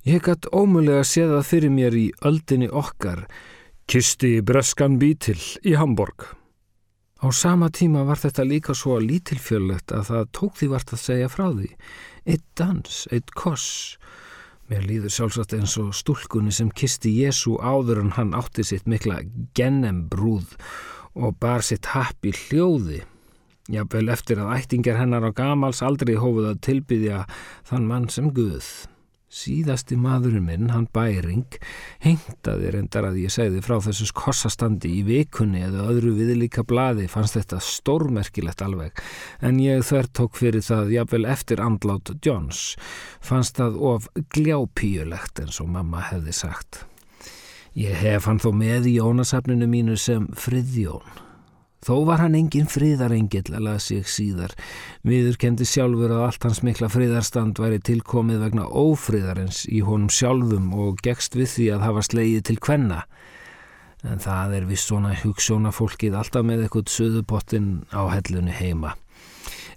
Ég 0.04 0.20
gætt 0.20 0.50
ómulega 0.52 1.00
séð 1.08 1.32
það 1.38 1.48
fyrir 1.48 1.72
mér 1.78 1.96
í 1.96 2.04
öldinni 2.20 2.68
okkar, 2.68 3.24
kisti 3.88 4.34
í 4.36 4.44
breskan 4.44 5.00
bítil 5.00 5.40
í 5.64 5.78
Hamburg. 5.80 6.28
Á 7.24 7.32
sama 7.32 7.72
tíma 7.72 8.04
var 8.04 8.20
þetta 8.20 8.44
líka 8.44 8.76
svo 8.76 9.00
lítilfjöllett 9.00 9.96
að 9.96 10.12
það 10.12 10.30
tók 10.36 10.60
því 10.60 10.70
vart 10.76 10.92
að 10.92 11.04
segja 11.08 11.32
frá 11.32 11.48
því. 11.48 11.72
Eitt 12.28 12.46
dans, 12.60 13.06
eitt 13.08 13.32
koss 13.32 13.96
Mér 14.66 14.82
líður 14.82 15.12
sjálfsagt 15.14 15.52
eins 15.54 15.76
og 15.78 15.92
stúlkunni 15.94 16.50
sem 16.50 16.72
kisti 16.74 17.12
Jésu 17.20 17.54
áður 17.62 18.00
en 18.02 18.14
hann 18.16 18.32
átti 18.34 18.64
sitt 18.66 18.88
mikla 18.90 19.20
gennembrúð 19.54 20.56
og 21.14 21.36
bar 21.38 21.62
sitt 21.62 21.92
happ 21.92 22.26
í 22.26 22.32
hljóði. 22.34 23.04
Jável 23.70 24.10
eftir 24.10 24.42
að 24.42 24.56
ættingar 24.58 24.98
hennar 24.98 25.26
á 25.26 25.30
gamals 25.34 25.84
aldrei 25.86 26.16
hófuð 26.18 26.50
að 26.50 26.60
tilbyðja 26.66 27.22
þann 27.70 27.86
mann 27.86 28.10
sem 28.10 28.32
Guð. 28.34 28.66
Síðasti 29.26 29.96
maðurinn 29.98 30.44
minn, 30.46 30.68
hann 30.70 30.84
bæring, 30.94 31.56
hengtaði 32.04 32.70
reyndar 32.76 33.08
að 33.08 33.18
ég 33.24 33.32
segði 33.34 33.58
frá 33.64 33.80
þessus 33.82 34.12
korsastandi 34.14 34.92
í 35.00 35.02
vikunni 35.08 35.64
eða 35.66 35.88
öðru 35.90 36.12
viðlíka 36.14 36.62
bladi 36.62 37.08
fannst 37.10 37.34
þetta 37.34 37.58
stórmerkilegt 37.58 38.62
alveg 38.62 39.02
en 39.42 39.58
ég 39.58 39.82
þver 39.88 40.12
tók 40.14 40.38
fyrir 40.38 40.62
það 40.62 40.94
jáfnvel 40.94 41.24
eftir 41.34 41.64
andlát 41.66 42.14
Johns 42.22 42.76
fannst 43.18 43.58
það 43.58 43.82
of 43.90 44.08
gljápíulegt 44.30 45.42
eins 45.42 45.58
og 45.58 45.74
mamma 45.74 46.06
hefði 46.12 46.38
sagt. 46.44 46.84
Ég 47.74 47.98
hef 47.98 48.30
hann 48.30 48.38
þó 48.40 48.52
með 48.54 48.92
í 48.92 48.96
jónasafninu 49.00 49.66
mínu 49.68 49.98
sem 50.00 50.30
Friðjón. 50.38 51.25
Þó 51.86 52.00
var 52.08 52.18
hann 52.18 52.34
engin 52.34 52.66
friðarengill 52.66 53.52
að 53.52 53.62
laða 53.62 53.82
sig 53.84 54.08
síðar. 54.10 54.56
Viður 55.06 55.38
kendi 55.38 55.66
sjálfur 55.68 56.16
að 56.16 56.24
allt 56.26 56.46
hans 56.48 56.62
mikla 56.66 56.88
friðarstand 56.90 57.60
væri 57.62 57.78
tilkomið 57.86 58.42
vegna 58.42 58.66
ófriðarins 58.66 59.62
í 59.70 59.84
honum 59.86 60.10
sjálfum 60.10 60.72
og 60.74 60.98
gegst 61.06 61.38
við 61.38 61.52
því 61.52 61.70
að 61.76 61.86
hafa 61.86 62.04
slegið 62.08 62.44
til 62.50 62.58
kvenna. 62.58 63.04
En 64.02 64.18
það 64.22 64.58
er 64.58 64.66
viss 64.66 64.90
svona 64.90 65.14
hugssjóna 65.22 65.70
fólkið 65.74 66.18
alltaf 66.18 66.46
með 66.46 66.66
ekkert 66.66 66.90
söðupottin 66.90 67.70
á 67.94 68.02
hellunni 68.10 68.54
heima. 68.54 68.96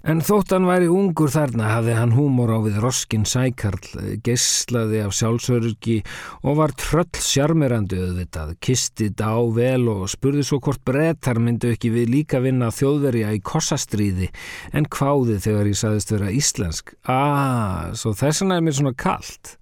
En 0.00 0.22
þótt 0.24 0.54
hann 0.54 0.64
væri 0.64 0.86
ungur 0.88 1.28
þarna 1.28 1.74
hafði 1.74 1.94
hann 1.98 2.14
húmor 2.16 2.48
á 2.56 2.58
við 2.64 2.78
Roskin 2.80 3.26
Sækarl, 3.28 4.16
geyslaði 4.24 5.02
af 5.04 5.12
sjálfsörgi 5.12 5.98
og 6.40 6.56
var 6.56 6.72
tröll 6.80 7.20
sjarmirandi 7.20 7.98
auðvitað, 8.00 8.54
kisti 8.64 9.10
dá 9.12 9.36
vel 9.52 9.90
og 9.92 10.06
spurði 10.08 10.46
svo 10.48 10.56
hvort 10.64 10.80
brettar 10.88 11.42
myndu 11.42 11.74
ekki 11.74 11.92
við 11.92 12.14
líka 12.14 12.40
vinna 12.40 12.72
þjóðverja 12.72 13.34
í 13.36 13.42
kossastríði 13.44 14.30
en 14.72 14.88
hváði 14.88 15.36
þegar 15.44 15.68
ég 15.68 15.80
saðist 15.82 16.16
vera 16.16 16.32
íslensk. 16.32 16.96
Ah, 17.04 17.92
svo 17.92 18.16
þessan 18.16 18.56
er 18.56 18.64
mér 18.64 18.80
svona 18.80 18.96
kallt. 18.96 19.58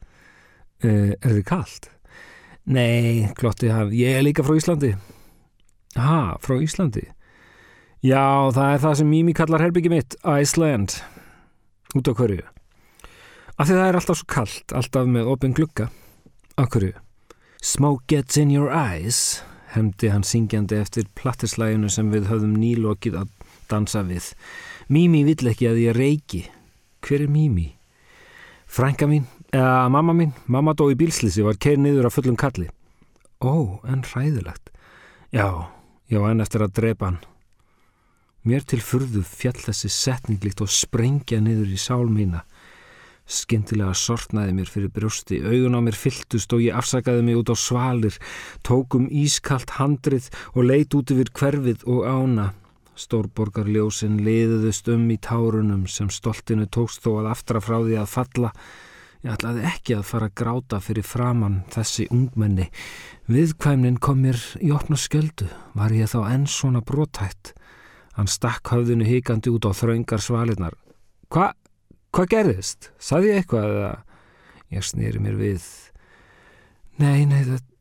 Uh, 0.86 1.18
er 1.18 1.34
þið 1.34 1.46
kallt? 1.50 1.90
Nei, 2.70 3.26
klotti 3.34 3.74
hann, 3.74 3.90
ég 3.90 4.20
er 4.20 4.22
líka 4.22 4.46
frá 4.46 4.54
Íslandi. 4.54 4.94
Ha, 5.98 6.36
frá 6.38 6.60
Íslandi? 6.62 7.08
Já, 7.98 8.46
það 8.54 8.68
er 8.72 8.82
það 8.84 8.92
sem 9.00 9.08
Mimi 9.10 9.32
kallar 9.34 9.62
herbyggi 9.64 9.90
mitt, 9.90 10.14
Iceland. 10.22 11.00
Út 11.98 12.06
á 12.06 12.14
hverju? 12.14 12.44
Af 13.58 13.66
því 13.66 13.74
það 13.74 13.88
er 13.88 13.96
alltaf 13.98 14.18
svo 14.20 14.26
kallt, 14.30 14.74
alltaf 14.78 15.08
með 15.10 15.30
opin 15.32 15.54
glugga. 15.56 15.88
Á 16.54 16.62
hverju? 16.70 16.92
Smoke 17.58 18.06
gets 18.06 18.38
in 18.38 18.52
your 18.54 18.70
eyes, 18.70 19.40
hefndi 19.74 20.12
hann 20.12 20.22
syngjandi 20.22 20.78
eftir 20.78 21.08
plattislæginu 21.18 21.90
sem 21.90 22.12
við 22.12 22.28
höfðum 22.30 22.52
nýlokið 22.60 23.16
að 23.24 23.32
dansa 23.66 24.04
við. 24.06 24.28
Mimi 24.86 25.24
vill 25.26 25.50
ekki 25.50 25.66
að 25.66 25.80
ég 25.82 25.98
reiki. 25.98 26.44
Hver 27.02 27.24
er 27.24 27.32
Mimi? 27.34 27.72
Frænka 28.70 29.08
mín, 29.10 29.24
eða 29.50 29.88
mamma 29.90 30.14
mín, 30.14 30.36
mamma 30.46 30.76
dó 30.78 30.86
í 30.92 30.94
bílslisi, 31.00 31.42
var 31.42 31.58
keir 31.58 31.82
niður 31.82 32.06
á 32.06 32.14
fullum 32.14 32.38
kalli. 32.38 32.68
Ó, 33.42 33.82
en 33.90 34.06
hræðilegt. 34.06 34.70
Já, 35.34 35.66
já, 36.06 36.20
en 36.30 36.46
eftir 36.46 36.62
að 36.62 36.76
drepa 36.78 37.10
hann. 37.10 37.18
Mér 38.46 38.62
til 38.62 38.78
furðu 38.84 39.24
fjall 39.26 39.58
þessi 39.58 39.90
setninglikt 39.90 40.62
og 40.62 40.70
sprengja 40.70 41.40
niður 41.42 41.72
í 41.74 41.78
sál 41.80 42.06
mína. 42.06 42.44
Skindilega 43.28 43.92
sortnaði 43.92 44.54
mér 44.56 44.70
fyrir 44.72 44.92
brjósti, 44.94 45.42
augun 45.44 45.76
á 45.76 45.80
mér 45.84 45.96
fylltust 45.98 46.54
og 46.56 46.62
ég 46.64 46.78
afsakaði 46.78 47.26
mig 47.26 47.36
út 47.36 47.50
á 47.52 47.56
svalir, 47.60 48.14
tókum 48.64 49.04
ískalt 49.12 49.74
handrið 49.76 50.30
og 50.54 50.64
leit 50.64 50.96
út 50.96 51.12
yfir 51.12 51.32
hverfið 51.36 51.84
og 51.90 52.06
ána. 52.08 52.46
Stórborgarljósin 52.98 54.16
liðuðust 54.24 54.88
um 54.94 55.04
í 55.12 55.18
tárunum 55.22 55.84
sem 55.90 56.08
stoltinu 56.10 56.66
tókst 56.66 57.04
þó 57.04 57.18
að 57.20 57.32
aftra 57.34 57.60
frá 57.62 57.82
því 57.82 58.00
að 58.00 58.10
falla. 58.14 58.54
Ég 59.26 59.34
ætlaði 59.34 59.66
ekki 59.66 59.98
að 59.98 60.08
fara 60.08 60.30
að 60.30 60.36
gráta 60.40 60.80
fyrir 60.80 61.06
framann 61.06 61.60
þessi 61.74 62.08
ungmenni. 62.14 62.70
Viðkvæmnin 63.28 64.00
kom 64.00 64.22
mér 64.24 64.40
í 64.62 64.72
opna 64.72 64.96
sköldu, 64.96 65.50
var 65.76 65.92
ég 65.92 66.08
þá 66.08 66.20
enn 66.32 66.48
svona 66.48 66.80
brotætt. 66.80 67.52
Hann 68.18 68.26
stakk 68.26 68.72
höfðinu 68.72 69.06
híkandi 69.06 69.52
út 69.54 69.68
á 69.68 69.72
þraungar 69.78 70.22
svalinnar. 70.22 70.74
Hva? 71.30 71.52
Hvað 72.10 72.30
gerðist? 72.32 72.88
Saði 72.98 73.30
ég 73.30 73.42
eitthvað 73.42 73.68
eða? 73.76 73.90
Ég 74.74 74.84
snýri 74.84 75.20
mér 75.22 75.36
við. 75.38 75.66
Nei, 76.98 77.22
nei, 77.30 77.44
þetta, 77.46 77.76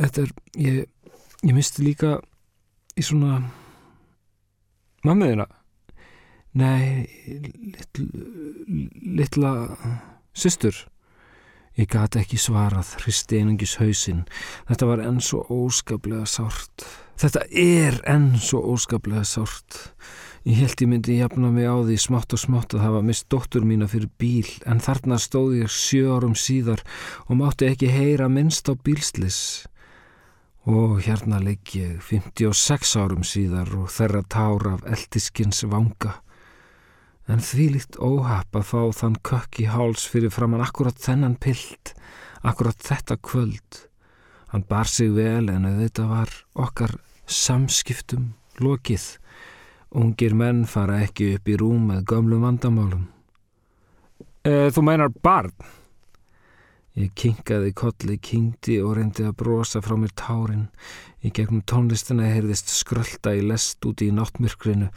þetta 0.00 0.22
er, 0.22 0.32
ég, 0.64 0.78
ég 1.44 1.52
misti 1.54 1.84
líka 1.84 2.14
í 2.96 3.04
svona 3.04 3.42
mammiðina. 5.04 5.46
Nei, 6.56 7.04
litla, 7.76 8.08
litla 9.20 9.52
systur. 10.32 10.76
Ég 11.80 11.88
gati 11.88 12.20
ekki 12.20 12.36
svarað, 12.36 12.90
hristi 13.00 13.38
einungis 13.40 13.78
hausinn. 13.80 14.26
Þetta 14.68 14.88
var 14.90 15.00
enn 15.06 15.22
svo 15.24 15.40
óskaplega 15.48 16.26
sárt. 16.28 16.84
Þetta 17.16 17.46
er 17.48 17.96
enn 18.12 18.34
svo 18.42 18.60
óskaplega 18.74 19.24
sárt. 19.24 19.78
Ég 20.44 20.58
held 20.58 20.80
ég 20.82 20.88
myndi 20.90 21.16
jafna 21.20 21.52
mig 21.54 21.68
á 21.70 21.80
því 21.80 21.96
smátt 22.02 22.34
og 22.34 22.40
smátt 22.42 22.74
að 22.74 22.82
hafa 22.82 23.00
mist 23.06 23.28
dóttur 23.30 23.64
mína 23.64 23.86
fyrir 23.88 24.10
bíl 24.18 24.48
en 24.66 24.82
þarna 24.82 25.16
stóð 25.22 25.60
ég 25.62 25.70
sjö 25.70 26.16
árum 26.16 26.34
síðar 26.34 26.82
og 27.28 27.38
mátti 27.38 27.68
ekki 27.70 27.92
heyra 27.94 28.26
minnst 28.28 28.66
á 28.68 28.74
bílslis. 28.74 29.38
Og 30.66 30.98
hérna 31.06 31.38
leik 31.42 31.72
ég 31.78 32.02
56 32.04 32.96
árum 32.98 33.22
síðar 33.24 33.70
og 33.78 33.88
þerra 33.94 34.24
tár 34.26 34.66
af 34.74 34.84
eldiskins 34.84 35.62
vanga. 35.70 36.18
En 37.30 37.38
því 37.42 37.68
líkt 37.76 37.98
óhapp 38.02 38.56
að 38.58 38.68
fá 38.72 38.80
þann 38.98 39.16
kökk 39.22 39.60
í 39.62 39.68
háls 39.70 40.04
fyrir 40.10 40.32
framann 40.34 40.64
akkurat 40.64 40.98
þennan 40.98 41.36
pilt, 41.40 41.94
akkurat 42.42 42.78
þetta 42.82 43.18
kvöld. 43.22 43.84
Hann 44.50 44.66
bar 44.68 44.90
sig 44.90 45.12
vel 45.14 45.48
en 45.48 45.68
þetta 45.78 46.08
var 46.10 46.32
okkar 46.58 46.96
samskiptum 47.26 48.32
lokið. 48.60 49.04
Ungir 49.96 50.34
menn 50.34 50.64
fara 50.66 51.02
ekki 51.04 51.34
upp 51.36 51.48
í 51.48 51.56
rúm 51.60 51.86
með 51.92 52.04
gömlum 52.10 52.44
vandamálum. 52.46 53.06
E, 54.42 54.72
þú 54.74 54.84
meinar 54.84 55.12
barn? 55.22 55.54
Ég 56.92 57.08
kinkaði 57.16 57.70
kolli, 57.72 58.18
kingdi 58.20 58.74
og 58.84 58.98
reyndi 58.98 59.24
að 59.24 59.38
brosa 59.40 59.80
frá 59.80 59.94
mér 59.96 60.10
tárin. 60.12 60.66
Í 61.24 61.30
gegnum 61.32 61.62
tónlistina 61.64 62.26
heyrðist 62.28 62.68
skrölda 62.68 63.32
í 63.38 63.40
lest 63.48 63.80
út 63.88 64.02
í 64.04 64.10
náttmyrkrinu. 64.12 64.90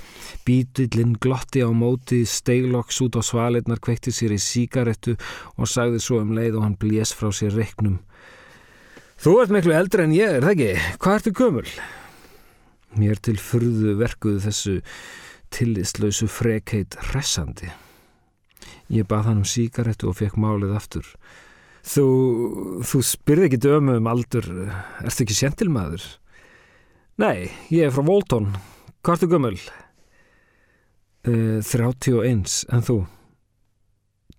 Bítillinn 0.43 1.13
glotti 1.23 1.63
á 1.63 1.71
móti, 1.71 2.25
steigloks 2.27 2.99
út 3.05 3.15
á 3.15 3.23
svalinnar, 3.23 3.79
kvekti 3.79 4.11
sér 4.11 4.35
í 4.35 4.39
síkaretu 4.43 5.15
og 5.55 5.71
sagði 5.71 6.01
svo 6.03 6.19
um 6.19 6.33
leið 6.35 6.57
og 6.59 6.65
hann 6.65 6.75
blés 6.81 7.15
frá 7.15 7.29
sér 7.31 7.55
reiknum. 7.55 8.01
Þú 9.15 9.37
ert 9.45 9.55
miklu 9.55 9.77
eldri 9.77 10.03
en 10.03 10.17
ég, 10.17 10.35
er 10.35 10.43
það 10.43 10.57
ekki? 10.57 10.97
Hvað 10.99 11.17
ertu 11.21 11.35
gömul? 11.39 11.65
Mér 12.99 13.23
til 13.23 13.37
furðu 13.39 13.95
verkuðu 14.01 14.43
þessu 14.49 14.75
tillistlausu 15.55 16.27
frekheit 16.27 16.99
hressandi. 17.13 17.71
Ég 18.91 19.07
bað 19.07 19.29
hann 19.29 19.43
um 19.45 19.47
síkaretu 19.47 20.11
og 20.11 20.19
fekk 20.19 20.35
málið 20.35 20.75
aftur. 20.75 21.07
Þú, 21.85 22.05
þú 22.81 23.01
spyrði 23.05 23.49
ekki 23.49 23.61
dömu 23.61 23.99
um 23.99 24.07
aldur, 24.09 24.47
ertu 25.05 25.25
ekki 25.25 25.37
sentilmaður? 25.37 26.05
Nei, 27.21 27.51
ég 27.69 27.87
er 27.87 27.93
frá 27.93 28.01
Voltón. 28.07 28.49
Hvað 29.05 29.19
ertu 29.19 29.29
gömul? 29.35 29.59
Uh, 31.25 31.61
31, 31.61 32.55
en 32.73 32.85
þú? 32.85 32.97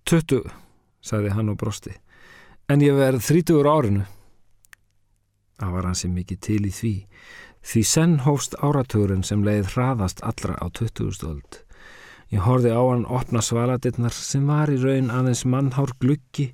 20, 0.07 0.43
sagði 1.03 1.31
hann 1.35 1.51
og 1.51 1.57
brosti. 1.59 1.95
En 2.67 2.83
ég 2.83 2.95
verð 2.99 3.23
30 3.23 3.67
árinu. 3.71 4.03
Það 5.57 5.71
var 5.73 5.87
hansi 5.87 6.09
mikið 6.11 6.41
til 6.43 6.59
í 6.67 6.73
því. 6.75 6.93
Því 7.67 7.83
senn 7.89 8.17
hófst 8.27 8.57
áratugurinn 8.63 9.23
sem 9.25 9.41
leið 9.43 9.71
hraðast 9.73 10.21
allra 10.23 10.59
á 10.59 10.67
20. 10.67 11.23
öld. 11.27 11.61
Ég 12.31 12.43
horfi 12.43 12.71
á 12.75 12.83
hann 12.83 13.07
opna 13.07 13.39
svaladirnar 13.43 14.11
sem 14.11 14.45
var 14.47 14.71
í 14.71 14.77
raun 14.79 15.09
aðeins 15.11 15.45
mannhár 15.47 15.95
gluggi, 15.99 16.51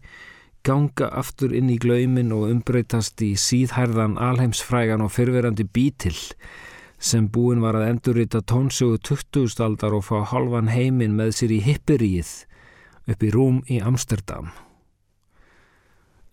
ganga 0.63 1.09
aftur 1.11 1.51
inn 1.55 1.67
í 1.73 1.79
glaumin 1.81 2.31
og 2.31 2.47
umbreytast 2.47 3.19
í 3.25 3.33
síðhærðan 3.39 4.15
alheimsfrægan 4.15 5.03
og 5.03 5.11
fyrverandi 5.11 5.65
bítill 5.67 6.19
sem 7.03 7.27
búin 7.27 7.59
var 7.59 7.75
að 7.75 7.89
endurrita 7.89 8.39
tónsögu 8.47 9.01
20. 9.03 9.59
aldar 9.65 9.95
og 9.97 10.05
fá 10.07 10.21
halvan 10.31 10.71
heiminn 10.71 11.17
með 11.19 11.33
sér 11.39 11.55
í 11.57 11.59
hippiríð 11.65 12.31
upp 13.11 13.25
í 13.27 13.31
rúm 13.35 13.59
í 13.67 13.81
Amsterdam. 13.83 14.53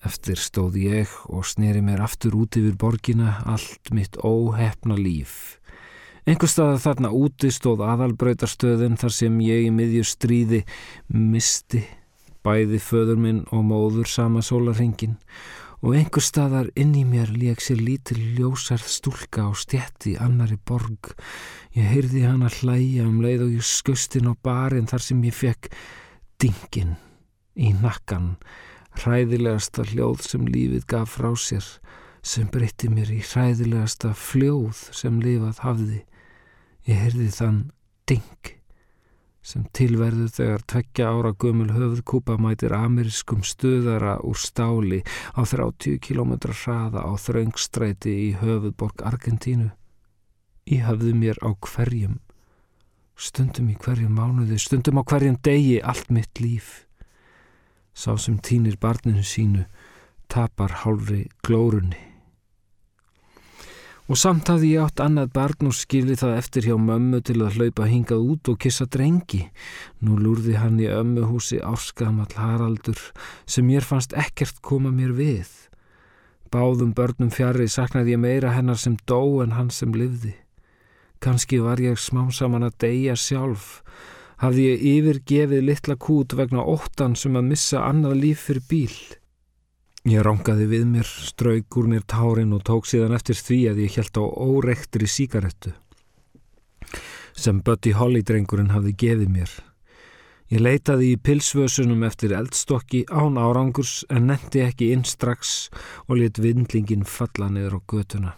Eftir 0.06 0.38
stóð 0.38 0.78
ég 0.78 1.10
og 1.28 1.44
sneri 1.44 1.82
mér 1.84 2.06
aftur 2.06 2.38
út 2.38 2.56
yfir 2.56 2.78
borgina 2.78 3.40
allt 3.50 3.90
mitt 3.92 4.14
óhefna 4.22 4.94
líf. 4.94 5.58
Einhver 6.22 6.48
stað 6.52 6.78
þarna 6.84 7.10
úti 7.16 7.50
stóð 7.50 7.82
aðalbröytarstöðin 7.88 8.94
þar 9.00 9.16
sem 9.16 9.40
ég 9.42 9.66
í 9.66 9.72
miðju 9.74 10.06
stríði 10.06 10.62
misti 11.10 11.82
bæði 12.46 12.80
föður 12.82 13.18
minn 13.20 13.40
og 13.52 13.66
móður 13.68 14.08
sama 14.08 14.42
sólarhengin 14.44 15.18
og 15.80 15.94
einhver 15.96 16.24
staðar 16.24 16.68
inn 16.76 16.92
í 16.98 17.06
mér 17.08 17.32
leik 17.32 17.62
sér 17.64 17.80
lítil 17.80 18.18
ljósarð 18.36 18.88
stúlka 18.92 19.46
á 19.48 19.50
stjetti 19.56 20.16
annari 20.20 20.58
borg. 20.60 21.14
Ég 21.72 21.88
heyrði 21.88 22.26
hana 22.26 22.50
hlæja 22.52 23.06
um 23.08 23.22
leið 23.24 23.46
og 23.46 23.54
ég 23.56 23.64
skust 23.64 24.16
inn 24.20 24.28
á 24.28 24.34
barinn 24.36 24.88
þar 24.90 25.06
sem 25.06 25.24
ég 25.24 25.36
fekk 25.36 25.70
dingin 26.40 26.98
í 27.56 27.72
nakkan 27.80 28.34
hræðilegasta 29.00 29.86
hljóð 29.88 30.24
sem 30.26 30.46
lífið 30.50 30.86
gaf 30.90 31.16
frá 31.16 31.32
sér 31.38 31.66
sem 32.20 32.48
breytti 32.52 32.90
mér 32.92 33.12
í 33.14 33.22
hræðilegasta 33.24 34.12
fljóð 34.12 34.84
sem 34.92 35.20
lifað 35.24 35.64
hafði. 35.64 36.00
Ég 36.88 37.04
heyrði 37.06 37.32
þann 37.36 37.60
ding 38.10 38.59
sem 39.40 39.64
tilverðu 39.72 40.26
þegar 40.28 40.64
tveggja 40.68 41.08
ára 41.08 41.32
gömul 41.40 41.70
höfðkúpa 41.72 42.36
mætir 42.40 42.74
amerískum 42.76 43.40
stöðara 43.46 44.18
úr 44.26 44.36
stáli 44.36 45.00
á 45.32 45.40
30 45.48 45.96
km 46.04 46.34
hraða 46.52 47.06
á 47.08 47.12
þraungstræti 47.16 48.12
í 48.26 48.28
höfðborg 48.40 49.00
Argentínu. 49.08 49.70
Ég 50.68 50.84
hafði 50.84 51.14
mér 51.16 51.40
á 51.40 51.50
hverjum, 51.56 52.20
stundum 53.16 53.72
í 53.72 53.78
hverjum 53.80 54.12
mánuði, 54.14 54.60
stundum 54.60 55.00
á 55.00 55.02
hverjum 55.08 55.40
degi 55.40 55.80
allt 55.80 56.12
mitt 56.12 56.40
líf. 56.40 56.84
Sá 57.96 58.14
sem 58.20 58.38
týnir 58.38 58.76
barninu 58.80 59.24
sínu 59.24 59.64
tapar 60.30 60.84
hálfri 60.84 61.26
glórunni. 61.42 62.09
Og 64.10 64.18
samt 64.18 64.48
hafði 64.50 64.72
ég 64.72 64.82
átt 64.88 65.00
annað 65.04 65.28
barn 65.36 65.68
og 65.70 65.74
skilði 65.78 66.16
það 66.18 66.32
eftir 66.40 66.64
hjá 66.66 66.74
mömmu 66.82 67.20
til 67.22 67.36
að 67.44 67.60
hlaupa 67.60 67.84
hingað 67.86 68.24
út 68.32 68.48
og 68.50 68.56
kissa 68.64 68.88
drengi. 68.90 69.44
Nú 70.02 70.16
lúrði 70.18 70.56
hann 70.58 70.80
í 70.82 70.88
ömmuhúsi 70.90 71.60
áskamall 71.62 72.34
Haraldur 72.34 72.98
sem 73.46 73.68
mér 73.70 73.86
fannst 73.86 74.16
ekkert 74.18 74.58
koma 74.66 74.90
mér 74.90 75.14
við. 75.14 75.46
Báðum 76.50 76.90
börnum 76.98 77.30
fjari 77.30 77.68
saknaði 77.70 78.16
ég 78.16 78.24
meira 78.24 78.50
hennar 78.56 78.82
sem 78.82 78.98
dó 79.06 79.44
en 79.44 79.54
hann 79.54 79.70
sem 79.70 79.94
livði. 79.94 80.34
Kanski 81.22 81.62
var 81.62 81.78
ég 81.78 81.94
smám 81.94 82.34
saman 82.34 82.66
að 82.66 82.80
deyja 82.82 83.14
sjálf 83.14 83.78
hafði 84.40 84.66
ég 84.66 84.84
yfirgefið 84.96 85.66
litla 85.68 85.96
kút 86.00 86.34
vegna 86.34 86.64
óttan 86.64 87.14
sem 87.14 87.36
að 87.36 87.50
missa 87.52 87.84
annað 87.86 88.20
líf 88.24 88.46
fyrir 88.48 88.66
bíl. 88.70 88.98
Ég 90.08 90.22
rángaði 90.24 90.64
við 90.64 90.84
mér, 90.88 91.04
strauk 91.04 91.76
úr 91.76 91.88
mér 91.92 92.04
tárin 92.08 92.54
og 92.56 92.62
tók 92.64 92.86
síðan 92.88 93.12
eftir 93.18 93.36
því 93.36 93.58
að 93.68 93.80
ég 93.84 93.96
held 93.98 94.16
á 94.16 94.24
óreiktri 94.24 95.04
síkarettu 95.04 95.74
sem 97.36 97.60
Buddy 97.64 97.92
Holly 97.96 98.22
drengurinn 98.26 98.72
hafði 98.74 98.94
gefið 99.00 99.28
mér. 99.32 99.52
Ég 100.50 100.60
leitaði 100.64 101.12
í 101.14 101.18
pilsvösunum 101.20 102.02
eftir 102.08 102.34
eldstokki 102.34 103.04
án 103.06 103.38
árangurs 103.38 104.00
en 104.10 104.26
netti 104.32 104.64
ekki 104.64 104.90
inn 104.94 105.04
strax 105.06 105.68
og 106.08 106.18
lit 106.18 106.40
vindlingin 106.42 107.06
falla 107.06 107.48
niður 107.52 107.78
á 107.78 107.80
götuna. 107.92 108.32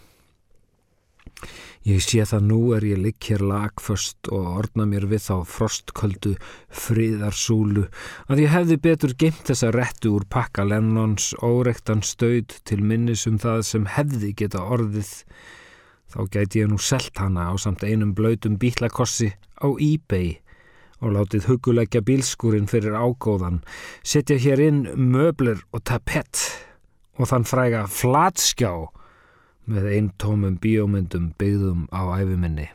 Ég 1.83 1.99
sé 1.99 2.23
það 2.23 2.45
nú 2.47 2.59
er 2.77 2.85
ég 2.87 2.99
ligg 3.03 3.25
hér 3.27 3.41
lagföst 3.43 4.29
og 4.31 4.45
orna 4.61 4.85
mér 4.87 5.03
við 5.11 5.25
þá 5.25 5.49
frostköldu 5.51 6.31
friðarsúlu 6.71 7.89
að 8.31 8.43
ég 8.45 8.53
hefði 8.53 8.77
betur 8.85 9.15
geimt 9.19 9.41
þessa 9.49 9.73
rettu 9.75 10.13
úr 10.15 10.23
pakka 10.31 10.63
Lennons 10.63 11.33
órektan 11.43 12.05
staud 12.07 12.55
til 12.63 12.79
minnis 12.79 13.25
um 13.27 13.35
það 13.41 13.65
sem 13.67 13.89
hefði 13.97 14.31
geta 14.43 14.63
orðið. 14.63 15.11
Þá 16.13 16.19
gæti 16.31 16.63
ég 16.63 16.71
nú 16.71 16.79
selt 16.79 17.19
hana 17.19 17.49
á 17.51 17.53
samt 17.59 17.83
einum 17.83 18.15
blöytum 18.15 18.55
bílakossi 18.61 19.33
á 19.59 19.67
eBay 19.75 20.37
og 21.03 21.17
látið 21.17 21.49
hugulegja 21.49 21.99
bílskúrin 22.05 22.69
fyrir 22.71 22.95
ágóðan, 22.95 23.59
setja 24.07 24.39
hér 24.39 24.61
inn 24.63 24.83
möbler 25.11 25.59
og 25.75 25.83
tapett 25.83 26.39
og 27.19 27.27
þann 27.27 27.47
fræga 27.49 27.81
flatskjá 27.91 28.71
með 29.65 29.89
einn 29.95 30.09
tómum 30.19 30.55
bíómyndum 30.63 31.31
byggðum 31.39 31.87
á 31.95 32.01
æfiminni. 32.19 32.67